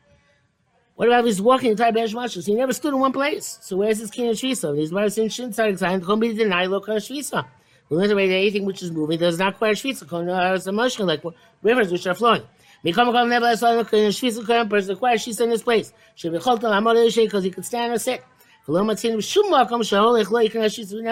What 0.97 1.09
about 1.09 1.27
he's 1.27 1.41
walking 1.41 1.69
the 1.69 1.73
entire 1.73 1.93
Ben 1.93 2.09
Hashmas? 2.09 2.45
He 2.45 2.55
never 2.55 2.73
stood 2.73 2.93
in 2.93 2.99
one 2.99 3.13
place. 3.13 3.59
So 3.63 3.77
where's 3.77 3.99
his 3.99 4.11
king 4.11 4.31
of 4.31 4.37
Shvisa? 4.37 4.75
These 4.75 4.91
Mara 4.91 5.11
Sin 5.11 5.29
Shin 5.29 5.51
Tzadik 5.51 5.79
Zayin, 5.79 6.01
Chom 6.01 6.19
Be 6.19 6.33
Deny 6.33 6.67
Lo 6.67 6.81
Kan 6.81 6.97
Shvisa. 6.97 7.47
We 7.89 7.97
learned 7.97 8.11
that 8.11 8.19
anything 8.19 8.65
which 8.65 8.83
is 8.83 8.91
moving 8.91 9.19
does 9.19 9.39
not 9.39 9.61
require 9.61 9.75
Kon 10.09 10.29
as 10.29 10.67
emotional, 10.67 11.07
like 11.07 11.23
rivers 11.63 11.93
which 11.93 12.07
are 12.07 12.15
flowing. 12.15 12.43
Mikam 12.85 13.13
Kom 13.13 13.29
Never 13.29 13.57
Saw 13.57 13.73
Shvisa 13.83 14.45
Koram 14.45 14.69
person 14.69 14.95
requires 14.95 15.25
Shvisa 15.25 15.43
in 15.43 15.51
this 15.51 15.63
place. 15.63 15.93
Should 16.15 16.33
be 16.33 16.39
Cholta 16.39 16.63
Lamor 16.63 16.95
because 17.15 17.45
he 17.45 17.51
could 17.51 17.65
stand 17.65 17.93
or 17.93 17.99
sit. 17.99 18.23
We 18.69 18.75
never 18.75 18.97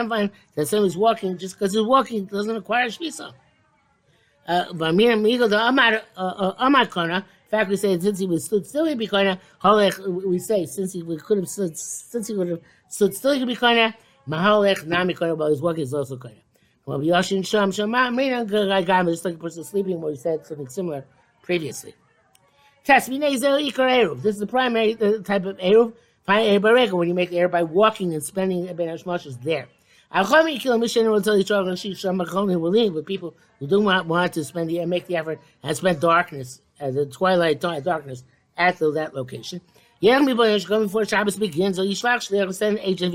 find 0.08 0.30
that 0.56 0.66
someone's 0.66 0.96
walking 0.96 1.38
just 1.38 1.56
because 1.56 1.72
he's 1.72 1.82
walking 1.82 2.24
doesn't 2.24 2.52
require 2.52 2.88
shvisa. 2.88 3.32
Uh, 4.46 4.64
uh, 4.80 4.92
uh, 6.18 6.66
in 6.66 7.22
fact, 7.50 7.70
we 7.70 7.76
say 7.76 8.00
since 8.00 8.18
he 8.18 8.26
was 8.26 8.44
stood 8.44 8.66
still, 8.66 8.86
he'd 8.86 8.98
be 8.98 9.06
kind 9.06 9.28
of 9.28 9.38
We 10.26 10.40
say 10.40 10.66
since 10.66 10.94
he 10.94 11.02
could 11.02 11.38
have 11.38 11.48
stood, 11.48 11.78
since 11.78 12.26
he 12.26 12.34
would 12.34 12.48
have 12.48 12.60
stood 12.88 13.14
still, 13.14 13.32
he 13.32 13.38
could 13.38 13.46
be 13.46 13.54
kind 13.54 13.78
of 13.78 13.94
mahalech 14.28 14.84
nami 14.84 15.14
kind 15.14 15.30
of, 15.30 15.38
but 15.38 15.50
his 15.50 15.62
walking 15.62 15.84
is 15.84 15.94
also 15.94 16.16
kind 16.16 16.34
of. 16.36 16.42
Well, 16.86 16.98
Yashin 16.98 17.46
Sham 17.46 17.72
Shama, 17.72 18.12
just 19.10 19.24
like 19.24 19.34
a 19.34 19.38
person 19.38 19.64
sleeping, 19.64 20.02
where 20.02 20.12
he 20.12 20.18
said 20.18 20.44
something 20.44 20.68
similar 20.68 21.06
previously. 21.42 21.94
This 22.86 23.08
is 23.08 24.38
the 24.38 24.46
primary 24.46 24.94
type 24.94 25.46
of 25.46 25.56
eruv. 25.56 25.94
When 26.26 27.08
you 27.08 27.14
make 27.14 27.30
the 27.30 27.38
air 27.38 27.48
by 27.48 27.62
walking 27.62 28.12
and 28.12 28.22
spending 28.22 28.66
Ben 28.76 28.88
Hashmash 28.88 29.26
is 29.26 29.38
there. 29.38 29.68
With 30.12 33.06
people 33.06 33.34
who 33.58 33.66
do 33.66 33.82
not 33.82 34.06
want 34.06 34.34
to 34.34 34.44
spend 34.44 34.68
the 34.68 34.84
make 34.84 35.06
the 35.06 35.16
effort 35.16 35.40
and 35.62 35.76
spend 35.76 36.00
darkness, 36.00 36.60
uh, 36.80 36.90
the 36.90 37.06
twilight 37.06 37.60
darkness 37.60 38.24
at 38.56 38.78
the, 38.78 38.92
that 38.92 39.14
location. 39.14 39.60
Mi 40.02 40.34
boy 40.34 40.50
is 40.50 40.66
coming 40.66 40.88
for 40.88 41.06
Shabbos 41.06 41.36
begins, 41.36 41.78
Yishvach 41.78 42.28
Shleach 42.28 42.52
send 42.54 42.78
agent 42.80 43.14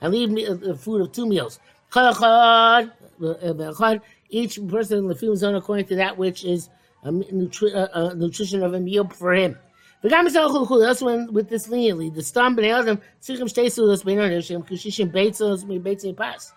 and 0.00 0.12
leave 0.12 0.30
me 0.30 0.44
the 0.44 0.76
food 0.76 1.00
of 1.00 1.12
two 1.12 1.26
meals. 1.26 1.58
Chol 1.91 2.13
Echad, 2.13 2.91
Echad, 3.19 4.01
each 4.29 4.59
person 4.67 4.97
in 4.99 5.07
the 5.07 5.15
field 5.15 5.37
zone 5.37 5.55
according 5.55 5.85
to 5.85 5.95
that 5.95 6.17
which 6.17 6.43
is 6.43 6.69
a, 7.03 7.11
nutri- 7.11 7.73
a, 7.73 7.89
a 7.93 8.15
nutrition 8.15 8.63
of 8.63 8.73
a 8.73 8.79
meal 8.79 9.07
for 9.07 9.33
him. 9.33 9.55
וגם 10.03 10.25
בזה 10.25 10.43
אוכל 10.43 10.65
חול, 10.65 10.85
also 10.89 11.05
when, 11.05 11.33
with 11.33 11.49
this 11.49 11.67
leniently, 11.67 12.09
the 12.15 12.21
סתם 12.21 12.53
בני 12.55 12.79
אדם 12.79 12.95
צריכים 13.19 13.47
שתי 13.47 13.69
סעודות 13.69 14.05
בין 14.05 14.19
אדם 14.19 14.41
שהם 14.41 14.61
כשישים 14.67 15.11
ביצות 15.11 15.59
מביצי 15.67 16.13
פס. 16.13 16.53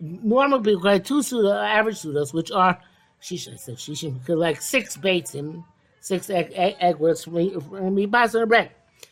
Normal 0.00 0.60
people 0.60 0.88
have 0.90 1.02
two 1.04 1.22
suda, 1.22 1.54
average 1.78 2.00
sudas, 2.02 2.34
which 2.34 2.50
are, 2.50 2.78
shisha, 3.22 3.54
I 3.54 3.56
said 3.56 3.76
shisha, 3.76 4.12
like 4.28 4.60
six 4.60 4.96
beitzim, 4.96 5.64
six 6.00 6.28
egg, 6.28 6.52
egg, 6.54 6.74
egg 6.80 6.96
words 6.98 7.24
from 7.24 7.34
me, 7.34 7.54
from 7.70 7.94
me, 7.94 8.04
bas 8.06 8.34
on 8.34 8.48
bread. 8.48 8.68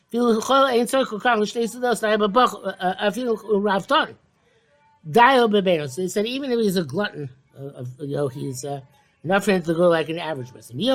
אפילו 0.09 0.41
כל 0.43 0.67
אין 0.69 0.87
צורך 0.87 1.09
כל 1.09 1.19
כך 1.21 1.37
לשתי 1.41 1.69
סודות, 1.69 2.05
היה 2.05 2.19
בבוך, 2.19 2.55
אפילו 2.79 3.35
רב 3.65 3.85
טון. 3.89 4.07
Dio 5.10 5.48
bebenos. 5.48 5.96
They 5.96 6.08
said 6.08 6.26
even 6.26 6.52
if 6.52 6.60
he's 6.60 6.76
a 6.78 6.84
glutton, 6.84 7.30
uh, 7.58 7.86
you 8.00 8.16
know, 8.16 8.28
he's 8.28 8.66
uh, 8.66 8.82
enough 9.24 9.46
for 9.46 9.60
to 9.60 9.74
go 9.74 9.90
like 9.90 10.10
an 10.10 10.20
average 10.20 10.54
person. 10.54 10.80
If 10.80 10.86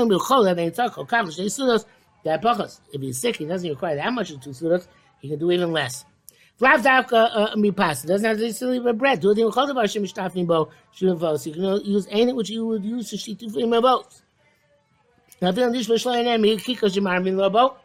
he's 3.01 3.19
sick, 3.19 3.37
he 3.37 3.45
doesn't 3.45 3.69
require 3.69 3.97
that 3.97 4.13
much 4.13 4.31
of 4.31 4.41
two 4.41 4.51
sudos, 4.51 4.87
he 5.21 5.29
can 5.29 5.39
do 5.39 5.51
even 5.51 5.73
less. 5.73 6.05
Vlav 6.61 6.83
davka 6.83 7.57
mi 7.57 7.73
pas. 7.73 8.03
Doesn't 8.03 8.27
have 8.27 8.37
to 8.37 8.45
necessarily 8.45 8.79
leave 8.79 8.97
bread. 8.97 9.21
Do 9.21 9.33
it 9.33 9.39
in 9.39 9.51
chol 9.51 9.69
davar 9.69 9.91
shem 9.91 10.05
shtafim 10.05 10.47
bo 10.47 10.71
shuvim 10.97 11.19
vos. 11.19 11.45
You 11.47 11.53
can 11.53 11.85
use 11.85 12.07
anything 12.11 12.37
which 12.37 12.51
you 12.51 12.65
would 12.67 12.85
use 12.85 13.11
to 13.11 13.17
shitu 13.17 13.53
for 13.53 13.59
him 13.59 13.71
both. 13.71 14.23
Now, 15.43 15.49
if 15.49 15.57
you 15.57 15.65
don't 15.65 15.73
dish 15.73 15.89
v'shloim 15.89 16.27
em, 16.27 16.45
he 16.45 16.57
kikos 16.57 16.97
yemar 16.97 17.21
min 17.23 17.37
lobo. 17.37 17.77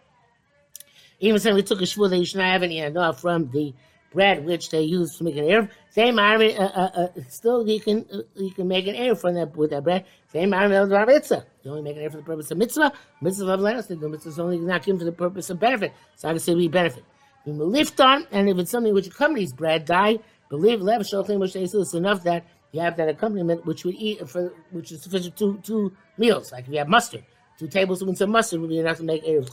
Even 1.20 1.40
saying 1.40 1.56
we 1.56 1.64
took 1.64 1.82
a 1.82 1.86
shvur 1.86 2.10
that 2.10 2.18
you 2.18 2.26
should 2.26 2.38
not 2.38 2.52
have 2.52 2.64
any 2.64 2.80
enough 2.80 3.20
from 3.20 3.50
the 3.52 3.74
bread 4.12 4.44
which 4.46 4.70
they 4.70 4.82
use 4.82 5.18
to 5.18 5.24
make 5.24 5.36
an 5.38 5.46
erev. 5.46 5.70
Same 5.90 6.20
army, 6.20 6.58
uh, 6.58 6.64
uh, 6.64 6.90
uh, 6.96 7.08
still 7.28 7.68
you 7.68 7.80
can 7.80 8.06
uh, 8.14 8.20
you 8.36 8.52
can 8.52 8.68
make 8.68 8.88
an 8.88 8.96
erev 8.96 9.20
from 9.20 9.36
that 9.36 9.56
with 9.56 9.72
that 9.72 9.84
bread. 9.84 10.06
Same 10.32 10.54
army 10.54 10.76
of 10.76 10.90
the 10.90 11.06
mitzvah. 11.06 11.46
You 11.64 11.72
only 11.72 11.84
make 11.84 11.98
an 11.98 12.04
erev 12.04 12.12
for 12.12 12.18
the 12.18 12.24
purpose 12.24 12.52
of 12.52 12.58
mitzvah. 12.58 12.94
Mitzvah 13.22 13.54
of 13.54 13.60
last, 13.60 13.90
the 13.90 13.96
mitzvah 13.96 14.30
is 14.30 14.40
only 14.40 14.58
not 14.60 14.84
given 14.84 15.00
for 15.00 15.06
the 15.06 15.12
purpose 15.12 15.50
of 15.50 15.60
benefit. 15.60 15.94
So 16.16 16.30
I 16.30 16.32
can 16.32 16.40
say 16.40 16.56
we 16.56 16.68
benefit. 16.68 17.04
We 17.46 17.54
lift 17.54 18.00
on, 18.00 18.28
and 18.32 18.50
if 18.50 18.58
it's 18.58 18.72
something 18.72 18.94
which 18.94 19.08
accompanies 19.08 19.54
bread, 19.54 19.86
die. 19.86 20.20
Believe 20.50 20.82
lev 20.82 21.06
shochem 21.06 21.40
which 21.40 21.56
it's 21.56 21.94
enough 21.94 22.24
that 22.24 22.44
you 22.72 22.82
have 22.82 22.98
that 22.98 23.10
accompaniment 23.10 23.66
which 23.66 23.86
would 23.86 23.96
eat 23.96 24.28
for 24.28 24.54
which 24.72 24.92
is 24.92 25.02
sufficient 25.02 25.38
two 25.38 25.60
two 25.64 25.92
meals. 26.18 26.52
Like 26.52 26.66
if 26.66 26.72
you 26.72 26.80
have 26.80 26.88
mustard, 26.88 27.24
two 27.58 27.68
tablespoons 27.68 28.22
of 28.22 28.30
mustard 28.30 28.60
would 28.62 28.70
be 28.70 28.80
enough 28.80 28.98
to 28.98 29.04
make 29.04 29.24
erev 29.26 29.50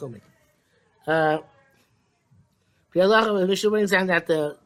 chumin. 2.96 3.42
Uh, 3.42 3.46
Mishnah 3.46 3.70
brings 3.70 3.90
down 3.90 4.06
that 4.08 4.26
the 4.26 4.56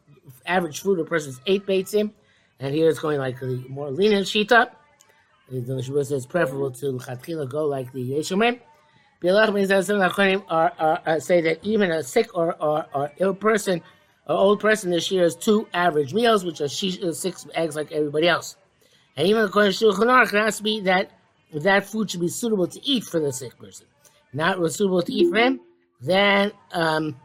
average 0.47 0.81
food 0.81 0.99
a 1.01 1.05
person 1.05 1.31
is 1.31 1.41
eight 1.47 1.67
beitzim, 1.67 2.13
and 2.59 2.75
here 2.75 2.89
it's 2.89 2.99
going 2.99 3.19
like 3.19 3.41
the 3.41 3.65
more 3.69 3.91
lenient 3.91 4.27
shita. 4.27 4.71
The 5.49 5.75
Mishnah 5.75 6.05
says 6.05 6.27
preferable 6.27 6.71
to 6.73 6.93
chatchila 6.93 7.49
go 7.49 7.67
like 7.67 7.93
the 7.93 8.11
Yeshomim. 8.13 8.61
Bialach 9.23 9.53
means 9.53 9.69
that 9.69 9.85
some 9.85 9.99
Acharim 9.99 10.43
are, 10.49 10.73
are, 10.79 11.03
are 11.05 11.21
say 11.21 11.41
that 11.43 11.59
even 11.63 11.91
a 11.91 12.03
sick 12.03 12.35
or, 12.35 12.55
or, 12.63 12.87
or 12.95 13.13
ill 13.19 13.35
person 13.35 13.83
or 14.27 14.37
old 14.37 14.61
person 14.61 14.91
this 14.91 15.11
year 15.11 15.25
has 15.25 15.37
two 15.37 15.69
average 15.75 16.15
meals, 16.15 16.45
which 16.45 16.61
are 16.61 16.69
six 16.69 17.47
eggs 17.55 17.77
like 17.77 17.93
everybody 17.93 18.29
else. 18.29 18.57
And 19.17 19.27
even 19.29 19.43
according 19.43 19.73
to 19.73 19.85
Shulchan 19.85 20.07
Aruch, 20.07 20.33
it 20.33 20.43
has 20.43 20.57
to 20.59 20.63
be 20.63 20.81
that 20.83 21.11
that 21.53 21.85
food 21.85 22.11
should 22.11 22.21
be 22.21 22.29
suitable 22.29 22.69
to 22.69 22.81
eat 22.83 23.05
for 23.05 23.21
the 23.21 23.33
sick 23.33 23.59
person, 23.59 23.87
not 24.33 24.57
suitable 24.73 25.03
to 25.03 25.13
eat 25.13 25.31
for 25.31 25.37
him. 25.37 25.61
Then 26.01 26.53
um, 26.73 27.17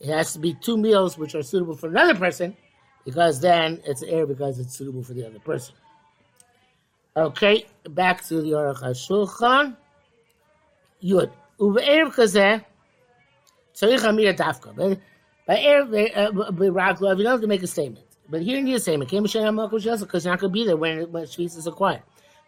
it 0.00 0.08
has 0.08 0.32
to 0.32 0.38
be 0.38 0.54
two 0.54 0.76
meals 0.76 1.18
which 1.18 1.34
are 1.34 1.42
suitable 1.42 1.76
for 1.76 1.88
another 1.88 2.14
person, 2.14 2.56
because 3.04 3.40
then 3.40 3.80
it's 3.84 4.02
air 4.02 4.26
because 4.26 4.58
it's 4.58 4.74
suitable 4.76 5.02
for 5.02 5.12
the 5.12 5.26
other 5.26 5.38
person. 5.38 5.74
Okay, 7.16 7.66
back 7.90 8.24
to 8.26 8.40
the 8.40 8.50
Aruch 8.50 8.82
HaShulchan. 8.82 9.76
Yud. 11.02 11.30
Uve'erev 11.58 12.14
kazeh, 12.14 12.64
tzarich 13.74 14.04
amir 14.08 14.32
dafka. 14.34 14.98
By 15.46 15.56
erev, 15.56 15.90
by 16.56 16.64
you 16.66 17.24
don't 17.24 17.26
have 17.26 17.40
to 17.40 17.46
make 17.46 17.62
a 17.62 17.66
statement. 17.66 18.06
But 18.28 18.42
here 18.42 18.58
you 18.58 18.62
need 18.62 18.74
a 18.74 18.80
statement. 18.80 19.10
Came 19.10 19.24
Hashem 19.24 19.42
HaMelech 19.42 19.72
Shasa, 19.72 20.00
because 20.00 20.24
you're 20.24 20.32
not 20.32 20.40
going 20.40 20.52
to 20.52 20.54
be 20.54 20.64
there 20.64 20.76
when, 20.76 21.10
when 21.10 21.24
Shvis 21.24 21.56
is 21.58 21.66
acquired. 21.66 22.02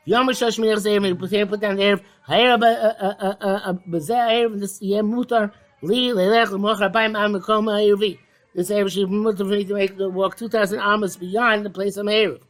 Yom 0.05 0.29
HaShosh 0.29 0.59
Minach 0.59 0.79
Zeir, 0.79 1.01
you 1.05 1.47
put 1.47 1.61
down 1.61 1.77
the 1.77 1.83
erev, 1.83 2.01
ha'erev, 2.23 2.63
uh, 2.63 3.15
uh, 3.21 3.35
uh, 3.41 3.73
b'zeh 3.89 4.29
ha'erev, 4.29 4.61
this 4.61 4.81
yeh 4.81 5.01
mutar, 5.01 5.53
li, 5.83 6.13
leilech, 6.13 6.51
l'moch, 6.51 6.81
arbaim, 6.81 7.17
am, 7.17 7.35
mekom, 7.35 7.71
ha'erevi. 7.71 8.19
This 8.55 8.71
erev 8.71 8.91
should 8.91 9.09
be 9.09 9.17
mutar 9.17 9.39
for 9.39 9.45
me 9.45 9.65
to 9.65 9.75
make 9.75 9.97
the 9.97 10.09
walk 10.09 10.37
2,000 10.37 10.79
amas 10.79 11.17
beyond 11.17 11.65
the 11.65 11.71
place 11.71 11.97
of 11.97 12.07
erev. 12.07 12.41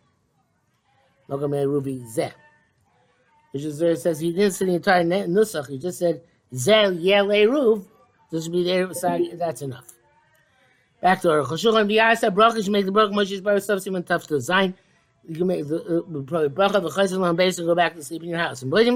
Mokom 1.28 1.56
ha'erevi 1.56 2.04
zeh. 2.14 2.32
Which 3.52 3.64
is 3.64 3.80
where 3.80 3.92
it 3.92 4.00
says 4.00 4.18
he 4.20 4.32
didn't 4.32 4.52
say 4.52 4.66
the 4.66 4.74
entire 4.74 5.04
nusach. 5.04 5.68
He 5.68 5.78
just 5.78 5.98
said 5.98 6.22
zel 6.54 6.92
yel 6.92 7.26
eruv. 7.26 7.86
This 8.30 8.44
should 8.44 8.52
be 8.52 8.64
there. 8.64 8.86
Beside 8.86 9.38
that's 9.38 9.62
enough. 9.62 9.92
Back 11.02 11.20
to 11.22 11.30
our 11.30 11.42
choshuchan 11.42 11.86
biyasa 11.90 12.34
bracha. 12.34 12.64
You 12.64 12.72
make 12.72 12.86
the 12.86 12.92
bracha 12.92 13.12
moshish 13.12 13.42
bar 13.42 13.60
stuff 13.60 13.82
simon 13.82 14.02
tough 14.04 14.26
to 14.28 14.34
design. 14.34 14.74
You 15.28 15.36
can 15.36 15.46
make 15.46 15.68
the 15.68 15.76
uh, 15.76 16.22
probably 16.22 16.48
bracha 16.48 16.82
the 16.82 16.88
chayzel 16.88 17.22
on 17.22 17.36
base 17.36 17.58
and 17.58 17.66
go 17.66 17.74
back 17.74 17.94
to 17.94 18.02
sleep 18.02 18.22
in 18.22 18.30
your 18.30 18.38
house. 18.38 18.62
And 18.62 18.72
then 18.72 18.84
we 18.86 18.90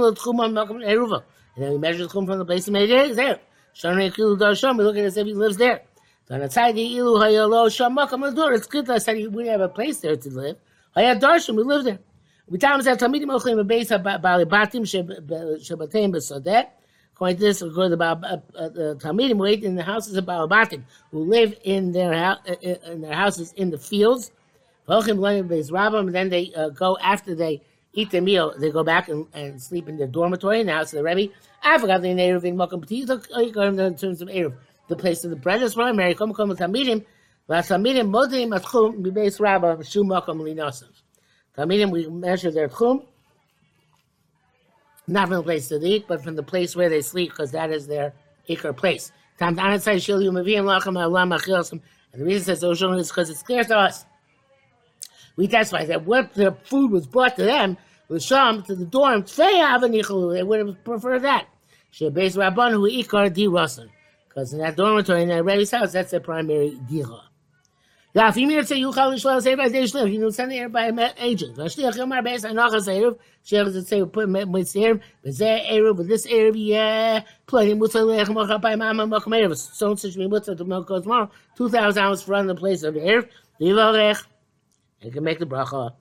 measure 1.78 2.04
the 2.04 2.08
tchum 2.08 2.26
from 2.26 2.38
the 2.38 2.44
place 2.44 2.64
he 2.64 2.70
made 2.70 2.90
it 2.90 3.14
there. 3.14 3.38
Shana 3.76 4.12
kilu 4.14 4.38
Darsham. 4.38 4.78
We 4.78 4.84
look 4.84 4.96
at 4.96 5.04
as 5.04 5.16
if 5.16 5.26
he 5.26 5.34
lives 5.34 5.56
there. 5.56 5.82
The 6.28 6.36
ilu 6.36 7.18
hayalo 7.18 7.70
sham 7.72 7.94
malcolm 7.94 8.22
adur. 8.22 8.54
It's 8.56 8.66
good 8.66 8.86
that 8.86 9.02
said 9.02 9.34
we 9.34 9.46
have 9.48 9.60
a 9.60 9.68
place 9.68 10.00
there 10.00 10.16
to 10.16 10.30
live. 10.30 10.56
Hayad 10.96 11.20
darsham. 11.20 11.56
We 11.56 11.62
live 11.62 11.84
there. 11.84 11.98
We 12.48 12.58
times 12.58 12.86
have 12.86 12.98
Tamidim 12.98 13.26
Ochlim 13.26 13.64
Abeis 13.64 13.90
Balibatim 14.20 14.82
Shabbatim 14.82 16.14
Besodet. 16.14 16.68
According 17.14 17.36
to 17.38 17.42
this, 17.42 17.62
according 17.62 17.90
to 17.92 17.96
the 17.96 18.04
uh, 18.04 18.40
uh, 18.56 18.94
Talmidim, 18.96 19.36
wait 19.36 19.64
in 19.64 19.74
the 19.74 19.82
houses 19.82 20.16
of 20.16 20.26
Balabatim, 20.26 20.82
who 21.10 21.20
live 21.20 21.58
in 21.64 21.92
their 21.92 22.12
uh, 22.12 22.36
in 22.62 23.00
their 23.00 23.14
houses 23.14 23.52
in 23.56 23.70
the 23.70 23.78
fields. 23.78 24.30
And 24.88 26.14
then 26.14 26.28
they 26.28 26.52
uh, 26.54 26.68
go 26.68 26.96
after 26.98 27.34
they 27.34 27.62
eat 27.96 28.10
their 28.10 28.22
meal, 28.22 28.54
they 28.56 28.70
go 28.70 28.84
back 28.84 29.08
and, 29.08 29.26
and 29.32 29.60
sleep 29.60 29.88
in 29.88 29.96
their 29.96 30.06
dormitory 30.06 30.64
house 30.66 30.92
of 30.92 30.98
the 30.98 31.02
Rebbe. 31.02 31.32
I 31.62 31.78
forgot 31.78 32.02
the 32.02 32.08
Erev 32.08 32.44
in 32.44 32.56
Mokum 32.56 32.88
in 32.88 33.96
terms 33.96 34.22
of 34.22 34.28
oh, 34.28 34.32
Erev. 34.32 34.54
The 34.88 34.96
place 34.96 35.24
of 35.24 35.30
the 35.30 35.36
bread 35.36 35.62
is 35.62 35.74
primary. 35.74 36.14
Come 36.14 36.32
come 36.32 36.50
with 36.50 36.60
Talmidim. 36.60 37.04
Talmidim 37.48 38.08
modim 38.08 38.56
atchum 38.56 39.02
b'beis 39.02 39.40
Rabba 39.40 39.82
shum 39.82 40.06
Mokum 40.06 40.40
linosav. 40.40 40.90
Talmidim, 41.56 41.90
we 41.90 42.06
measure 42.06 42.52
their 42.52 42.68
chum, 42.68 43.02
not 45.08 45.28
from 45.28 45.38
the 45.38 45.42
place 45.42 45.68
to 45.68 45.80
eat, 45.82 46.06
but 46.06 46.22
from 46.22 46.36
the 46.36 46.42
place 46.42 46.76
where 46.76 46.88
they 46.88 47.00
sleep, 47.00 47.30
because 47.30 47.50
that 47.52 47.70
is 47.70 47.86
their 47.86 48.12
ikar 48.48 48.76
place. 48.76 49.10
And 49.38 49.56
the 49.58 49.62
reason 52.24 52.44
says 52.44 52.62
Oshon 52.62 52.98
is 52.98 53.08
because 53.08 53.30
it's 53.30 53.42
clear 53.42 53.64
to 53.64 53.76
us. 53.76 54.06
We 55.36 55.48
testify 55.48 55.84
that 55.86 56.04
what 56.04 56.34
the 56.34 56.56
food 56.64 56.90
was 56.90 57.06
brought 57.06 57.36
to 57.36 57.44
them 57.44 57.76
was 58.08 58.24
sham 58.24 58.62
to 58.64 58.74
the 58.74 58.86
dorm. 58.86 59.24
They 59.36 59.56
have 59.58 59.82
They 59.82 60.42
would 60.42 60.66
have 60.66 60.84
preferred 60.84 61.22
that. 61.22 61.46
She 61.90 62.08
based 62.10 62.36
Rabban 62.36 62.72
who 62.72 62.90
ikar 62.90 63.32
di 63.32 63.46
rasan, 63.46 63.88
because 64.28 64.52
in 64.52 64.58
that 64.58 64.76
dormitory, 64.76 65.22
in 65.22 65.28
that 65.28 65.44
Rebbe's 65.44 65.70
house, 65.70 65.92
that's 65.92 66.10
their 66.10 66.20
primary 66.20 66.78
dira. 66.88 67.22
Ja, 68.14 68.28
if 68.28 68.36
you 68.36 68.46
mean 68.46 68.58
to 68.58 68.66
say 68.66 68.76
you 68.76 68.92
call 68.92 69.10
the 69.10 69.16
shlosh 69.16 69.46
every 69.46 69.68
day 69.70 69.82
shlosh, 69.84 70.12
you 70.12 70.18
know, 70.18 70.30
send 70.30 70.52
it 70.52 70.72
by 70.72 70.88
agent. 71.18 71.56
Vashliach 71.56 71.96
yomar 71.96 72.22
beis 72.22 72.44
anachas 72.44 72.86
erev, 72.86 73.18
shech 73.44 73.66
is 73.74 73.88
say 73.88 74.04
put 74.04 74.28
with 74.28 74.68
erev, 74.74 75.00
but 75.22 75.32
zeh 75.32 75.70
erev, 75.70 75.96
with 75.96 76.08
this 76.08 76.26
erev, 76.26 76.52
yeah, 76.54 77.22
play 77.46 77.72
mutzah 77.72 78.06
lech 78.06 78.28
mocha 78.28 78.58
by 78.58 78.74
mama 78.74 79.06
mocha 79.06 79.30
erev. 79.30 79.56
So 79.56 79.94
such 79.94 80.16
me 80.16 80.26
mutzah 80.28 80.56
to 80.56 80.64
goes 80.64 81.02
tomorrow, 81.02 81.30
two 81.56 81.68
thousand 81.68 82.02
hours 82.02 82.26
running 82.28 82.48
the 82.48 82.54
place 82.54 82.82
of 82.82 82.94
the 82.94 83.00
erev, 83.00 83.28
livalech, 83.58 84.22
and 85.02 85.12
can 85.12 85.24
make 85.24 85.38
the 85.38 85.46
bracha. 85.46 85.92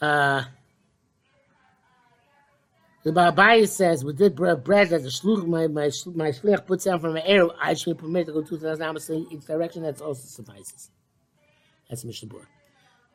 Uh, 0.00 0.44
the 3.04 3.10
Babai 3.10 3.68
says, 3.68 4.04
with 4.04 4.16
this 4.16 4.30
bread 4.30 4.64
that 4.90 5.02
the 5.02 5.08
shluch, 5.08 5.46
my, 5.46 5.66
my, 5.66 5.90
my 6.14 6.56
puts 6.58 6.84
down 6.84 7.00
from 7.00 7.14
the 7.14 7.26
air, 7.26 7.48
I 7.60 7.74
should 7.74 7.96
be 7.96 8.02
permitted 8.02 8.28
to 8.28 8.32
go 8.34 8.42
2,000 8.42 8.82
hours 8.82 9.10
in 9.10 9.26
each 9.30 9.44
direction, 9.44 9.82
that 9.82 10.00
also 10.00 10.22
suffices. 10.22 10.90
That's 11.88 12.04
Mishnah 12.04 12.28
Brura. 12.28 12.46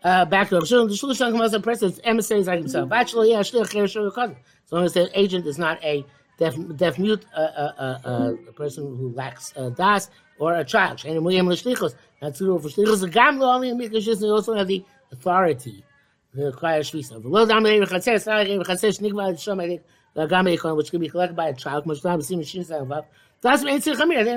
Uh, 0.03 0.25
back 0.25 0.49
to. 0.49 0.59
The 0.59 0.65
Shul 0.65 1.15
comes 1.15 1.53
a 1.53 1.59
person, 1.59 1.93
emissaries 2.03 2.47
like 2.47 2.59
himself. 2.59 2.91
Actually, 2.91 3.31
yeah, 3.31 3.39
Shlich 3.39 3.71
Cher 3.71 3.87
Shul 3.87 4.07
As 4.07 4.35
long 4.71 4.85
as 4.85 4.93
the 4.93 5.09
agent 5.19 5.47
is 5.47 5.57
not 5.57 5.83
a 5.83 6.05
deaf, 6.37 6.55
deaf 6.75 6.99
mute, 6.99 7.25
uh, 7.35 7.39
uh, 7.39 7.99
uh, 8.05 8.33
a 8.47 8.51
person 8.51 8.83
who 8.95 9.09
lacks 9.13 9.53
uh, 9.55 9.69
das, 9.69 10.09
or 10.37 10.53
a 10.53 10.63
child. 10.63 11.03
And 11.05 11.25
William 11.25 11.49
L'Shlichos, 11.49 11.95
not 12.21 12.37
suitable 12.37 12.59
for 12.59 12.69
Shlichos. 12.69 13.01
The 13.01 13.09
Gam 13.09 13.39
Lo 13.39 13.51
only 13.51 13.71
Mikdash 13.71 14.19
they 14.19 14.27
also 14.27 14.53
have 14.53 14.67
the 14.67 14.85
authority. 15.11 15.83
Which 16.33 16.51
can 20.91 20.99
be 20.99 21.09
collected 21.09 21.35
by 21.35 21.47
a 21.47 21.53
child. 21.55 21.85
They 21.85 21.95
don't 21.95 23.65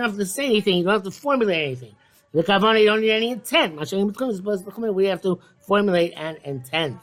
have 0.03 0.17
to 0.17 0.27
say 0.27 0.47
anything. 0.47 0.77
You 0.77 0.85
don't 0.85 0.93
have 0.93 1.03
to 1.03 1.11
formulate 1.11 1.65
anything. 1.65 1.95
The 2.33 2.45
Kavana, 2.45 2.81
you 2.81 2.87
don't 2.87 3.01
need 3.01 3.11
any 3.11 3.31
intent. 3.31 3.81
To 3.89 4.93
We 4.93 5.07
have 5.07 5.23
to 5.23 5.41
formulate 5.67 6.15
an 6.17 6.37
intent. 6.45 6.99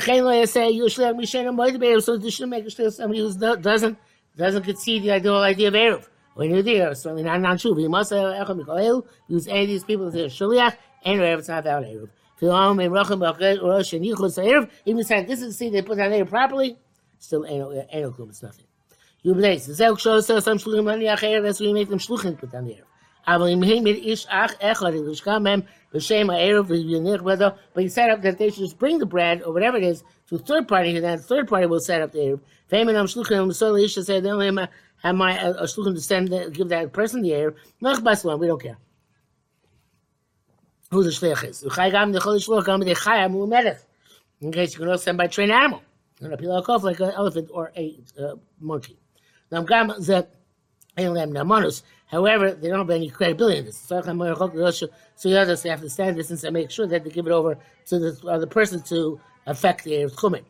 So 0.00 0.68
you 0.68 0.88
should 0.88 2.48
make 2.48 2.64
a 2.64 2.90
somebody 2.90 3.20
who 3.20 3.56
doesn't 3.56 3.98
doesn't 4.36 4.62
concede 4.62 5.02
the 5.02 5.10
ideal 5.10 5.36
idea 5.36 5.68
of 5.68 5.74
Eruv. 5.74 6.08
When 6.34 6.50
you're 6.50 6.62
there, 6.62 6.94
certainly 6.94 7.24
not 7.24 7.40
non 7.40 7.58
true. 7.58 7.78
You 7.78 7.90
must 7.90 8.10
have 8.10 8.48
use 9.28 9.48
any 9.48 9.62
of 9.62 9.68
these 9.68 9.84
people 9.84 10.06
as 10.06 10.14
a 10.14 10.26
Shaliach, 10.26 10.76
and 11.04 11.20
Eruv, 11.20 11.40
it's 11.40 11.48
not 11.48 11.60
about 11.60 11.84
Eruv. 11.84 12.08
Even 12.42 12.50
saying 15.04 15.26
this 15.26 15.40
is 15.40 15.46
the 15.46 15.52
seed 15.52 15.72
they 15.72 15.82
put 15.82 15.96
down 15.98 16.10
there 16.10 16.24
properly, 16.24 16.76
still 17.20 17.46
ain't 17.46 17.62
klum. 18.16 18.30
It's 18.30 18.42
nothing. 18.42 18.64
You 19.22 19.34
blaze. 19.34 19.66
The 19.66 19.74
zelk 19.74 20.00
shows 20.00 20.28
us 20.28 20.44
some 20.44 20.58
shluchim 20.58 20.92
ani 20.92 21.04
acher. 21.04 21.40
That's 21.40 21.60
why 21.60 21.66
you 21.66 21.74
make 21.74 21.88
them 21.88 22.00
shluchim 22.00 22.36
put 22.36 22.50
down 22.50 22.66
there. 22.66 22.82
Aber 23.28 23.48
im 23.48 23.60
Himmel 23.60 23.84
mit 23.84 24.26
ach 24.28 24.58
echad 24.58 24.96
in 24.96 25.04
lishkam 25.04 25.42
mem 25.42 25.62
b'shem 25.94 26.26
ha'erev 26.32 26.66
v'yinich 26.66 27.20
whether. 27.20 27.54
But 27.74 27.84
he 27.84 27.88
set 27.88 28.10
up 28.10 28.22
that 28.22 28.38
they 28.38 28.50
should 28.50 28.64
just 28.64 28.76
bring 28.76 28.98
the 28.98 29.06
bread 29.06 29.42
or 29.42 29.52
whatever 29.52 29.76
it 29.76 29.84
is 29.84 30.02
to 30.28 30.34
a 30.34 30.38
third 30.38 30.66
party, 30.66 30.96
and 30.96 31.04
then 31.04 31.20
third 31.20 31.46
party 31.46 31.66
will 31.66 31.78
set 31.78 32.02
up 32.02 32.10
the 32.10 32.18
erev. 32.18 32.40
Femin 32.72 32.96
am 32.96 33.06
shluchim 33.06 33.54
so 33.54 33.76
ish 33.76 33.94
said 33.94 34.24
they 34.24 34.30
only 34.30 34.66
have 35.04 35.14
my 35.14 35.38
a 35.38 35.62
shluchim 35.62 35.94
to 35.94 36.00
send 36.00 36.30
give 36.52 36.70
that 36.70 36.92
person 36.92 37.22
the 37.22 37.30
erev. 37.30 37.54
Nach 37.80 38.00
baslan. 38.00 38.40
We 38.40 38.48
don't 38.48 38.60
care 38.60 38.78
who 40.92 41.02
the 41.02 41.10
shliach 41.10 41.42
is. 41.48 41.64
Uchay 41.64 41.90
gam 41.90 42.12
nechol 42.12 42.36
shluch 42.38 42.64
gam 42.64 42.80
de 42.80 42.94
chaya 42.94 43.30
mu 43.30 43.46
melech. 43.46 43.78
In 44.40 44.52
case 44.52 44.74
you 44.74 44.80
can 44.80 44.88
also 44.88 45.02
send 45.02 45.18
by 45.18 45.26
trained 45.26 45.50
animal. 45.52 45.82
And 46.20 46.32
a 46.32 46.36
pillow 46.36 46.62
cough 46.62 46.84
like 46.84 47.00
an 47.00 47.10
elephant 47.10 47.48
or 47.52 47.72
a 47.76 47.98
uh, 48.20 48.34
monkey. 48.60 48.98
Now 49.50 49.62
gam 49.62 49.88
zet 50.00 50.28
Elam 50.96 51.32
Namanus. 51.32 51.82
However, 52.06 52.52
they 52.52 52.68
don't 52.68 52.80
have 52.80 52.90
any 52.90 53.08
credibility 53.08 53.58
in 53.58 53.64
this. 53.64 53.78
So 53.78 53.96
you 53.96 55.36
others 55.36 55.62
have 55.62 55.80
to 55.80 55.88
stand 55.88 56.16
distance 56.16 56.44
and 56.44 56.52
make 56.52 56.70
sure 56.70 56.86
that 56.86 57.04
they 57.04 57.10
give 57.10 57.26
it 57.26 57.32
over 57.32 57.56
to 57.86 57.98
the 57.98 58.28
other 58.28 58.46
person 58.46 58.82
to 58.82 59.18
affect 59.46 59.84
the 59.84 59.92
Erev 59.92 60.14
Chumen. 60.14 60.44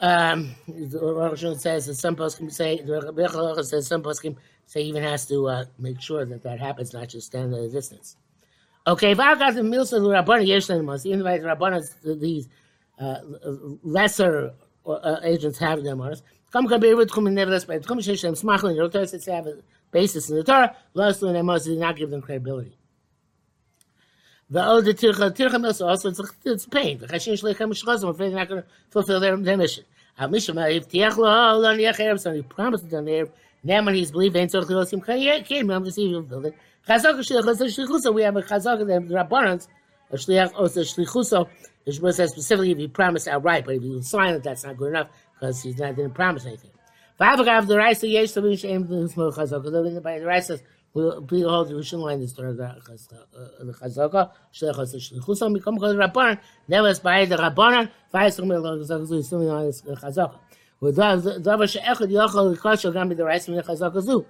Um, 0.00 0.54
the 0.66 0.98
Rosh 0.98 1.44
says 1.58 1.84
that 1.84 1.96
some 1.96 2.16
poskim 2.16 2.50
say 2.50 2.80
the 2.80 3.02
Rebbe 3.02 3.62
says 3.62 3.86
some 3.86 4.02
poskim 4.02 4.36
say 4.64 4.80
even 4.80 5.02
has 5.02 5.26
to 5.26 5.46
uh, 5.46 5.64
make 5.78 6.00
sure 6.00 6.24
that 6.24 6.42
that 6.42 6.58
happens, 6.58 6.94
not 6.94 7.10
just 7.10 7.26
stand 7.26 7.52
at 7.52 7.60
a 7.60 7.68
distance. 7.68 8.16
Okay, 8.90 9.12
if 9.12 9.20
I 9.20 9.36
got 9.36 9.54
the 9.54 9.62
the 9.62 9.68
rabbana 9.68 10.44
yeshen 10.44 10.84
must 10.84 11.06
invite 11.06 11.42
the 11.42 11.46
rabbanas 11.46 12.20
these 12.20 12.48
uh, 12.98 13.18
lesser 13.84 14.52
uh, 14.84 15.20
agents 15.22 15.58
have 15.58 15.84
them 15.84 16.00
us. 16.00 16.22
Come 16.50 16.66
come 16.66 16.80
be 16.80 16.92
with 16.94 17.08
chumin 17.10 17.34
nevertheless, 17.34 17.66
but 17.66 17.86
come 17.86 18.00
shesh 18.00 18.22
them 18.22 18.34
smachlim. 18.34 18.76
The 18.76 18.88
Torah 18.88 19.06
says 19.06 19.26
have 19.26 19.46
a 19.46 19.58
basis 19.92 20.28
in 20.28 20.34
the 20.38 20.42
Torah. 20.42 20.74
Last 20.94 21.22
one 21.22 21.34
they 21.34 21.42
must 21.42 21.68
not 21.68 21.94
give 21.94 22.10
them 22.10 22.20
credibility. 22.20 22.76
The 24.50 24.60
other 24.60 24.92
tircha 24.92 25.30
tircha 25.36 25.60
milsa 25.64 25.86
also 25.86 26.08
it's, 26.08 26.20
it's 26.44 26.66
pain. 26.66 26.98
The 26.98 27.06
chashin 27.06 27.40
shlechem 27.40 27.72
shchazim. 27.72 28.02
I'm 28.02 28.08
afraid 28.08 28.30
they're 28.30 28.38
not 28.40 28.48
going 28.48 28.62
to 28.62 28.68
fulfill 28.90 29.20
their, 29.20 29.36
their 29.36 29.56
mission. 29.56 29.84
If 30.18 30.88
tiach 30.88 31.16
lo 31.16 31.58
lo 31.60 31.76
niach. 31.76 32.18
So 32.18 32.32
he 32.32 32.42
promised 32.42 32.90
them 32.90 33.04
there. 33.04 33.28
Now 33.62 33.84
when 33.84 33.94
he's 33.94 34.10
ain't 34.10 34.34
tzorch 34.34 34.64
lilosim 34.64 35.46
came. 35.46 35.70
I'm 35.70 35.84
to 35.84 35.92
see 35.92 36.12
if 36.12 36.54
he'll 36.89 37.01
build 37.01 37.19
it. 37.19 37.27
Chazaka 37.27 37.87
shlichusa, 37.87 38.13
we 38.13 38.21
have 38.21 38.35
a 38.35 38.41
chazaka, 38.41 38.85
the 38.85 39.13
Rabbanans, 39.13 39.67
a 40.11 40.15
shliach, 40.15 40.53
also 40.53 40.81
shlichusa, 40.81 41.47
the 41.85 41.91
Shmuel 41.91 42.13
says 42.13 42.31
specifically 42.31 42.71
if 42.71 42.77
he 42.77 42.87
promised 42.87 43.27
outright, 43.27 43.65
but 43.65 43.75
if 43.75 43.81
he 43.83 43.89
was 43.89 44.07
silent, 44.09 44.43
that's 44.43 44.63
not 44.63 44.77
good 44.77 44.89
enough, 44.89 45.09
because 45.33 45.63
he's 45.63 45.77
not, 45.77 45.95
didn't 45.95 46.13
promise 46.13 46.45
anything. 46.45 46.71
V'avagav, 47.19 47.67
the 47.67 47.77
Raisa, 47.77 48.07
yesh, 48.07 48.31
the 48.31 48.41
Mishem, 48.41 48.87
the 48.87 48.95
Shmuel 48.95 49.33
chazaka, 49.33 50.03
by 50.03 50.19
the 50.19 50.25
Raisa, 50.25 50.59
will 50.93 51.21
be 51.21 51.41
hold 51.41 51.69
the 51.69 51.73
Rishon 51.73 51.99
line 51.99 52.19
this 52.19 52.33
Torah, 52.33 52.53
the 52.53 53.73
chazaka, 53.81 54.31
shlichus, 54.53 54.95
shlichusa, 54.95 55.53
become 55.53 55.77
called 55.77 55.97
Rabbanan, 55.97 56.39
never 56.67 56.93
by 56.99 57.25
the 57.25 57.35
Rabbanan, 57.35 57.89
v'ayis, 58.13 58.39
chumel, 58.39 58.61
chazaka, 58.61 59.23
still 59.23 59.49
on 59.49 59.65
his 59.65 59.81
chazaka. 59.81 60.39
ודבר 60.81 61.65
שאחד 61.65 62.05
יכול 62.09 62.51
לקרוא 62.51 62.91
גם 62.93 63.09
בדרייס 63.09 63.49
מן 63.49 63.59
החזק 63.59 63.95
הזו 63.95 64.23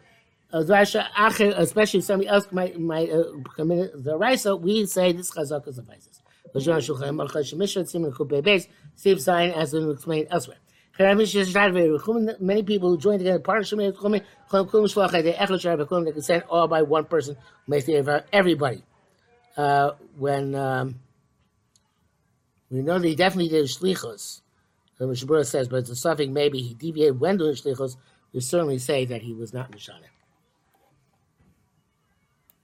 especially 0.52 1.98
if 1.98 2.04
somebody 2.04 2.28
else 2.28 2.46
might 2.50 2.78
might 2.78 3.10
uh, 3.10 3.24
commit 3.54 4.02
the 4.02 4.16
raisa, 4.16 4.56
we 4.56 4.86
say 4.86 5.12
this 5.12 5.30
chazaka 5.30 5.72
suffices. 5.72 6.22
Same 8.96 9.18
sign 9.18 9.50
as 9.50 9.72
we 9.72 9.90
explained 9.90 10.26
elsewhere. 10.30 10.56
Many 10.98 12.62
people 12.62 12.90
who 12.90 12.98
join 12.98 13.18
together 13.18 13.38
partnership 13.38 13.78
they 13.78 13.92
can 16.12 16.22
send 16.22 16.42
all 16.50 16.68
by 16.68 16.82
one 16.82 17.04
person 17.04 17.36
everybody. 18.32 18.84
Uh, 19.56 19.92
when 20.16 20.54
um, 20.54 21.00
we 22.70 22.82
know 22.82 22.98
that 22.98 23.06
he 23.06 23.14
definitely 23.14 23.48
did 23.48 23.66
shlichus, 23.66 24.40
the 24.98 25.06
Mishnah 25.06 25.28
Brura 25.28 25.46
says, 25.46 25.68
but 25.68 25.76
it's 25.76 25.90
a 25.90 25.96
suffix 25.96 26.30
maybe 26.30 26.60
he 26.60 26.74
deviated 26.74 27.20
when 27.20 27.36
doing 27.36 27.54
shlichus, 27.54 27.96
we 28.32 28.40
certainly 28.40 28.78
say 28.78 29.04
that 29.06 29.22
he 29.22 29.32
was 29.32 29.52
not 29.52 29.70
Mishana. 29.72 30.06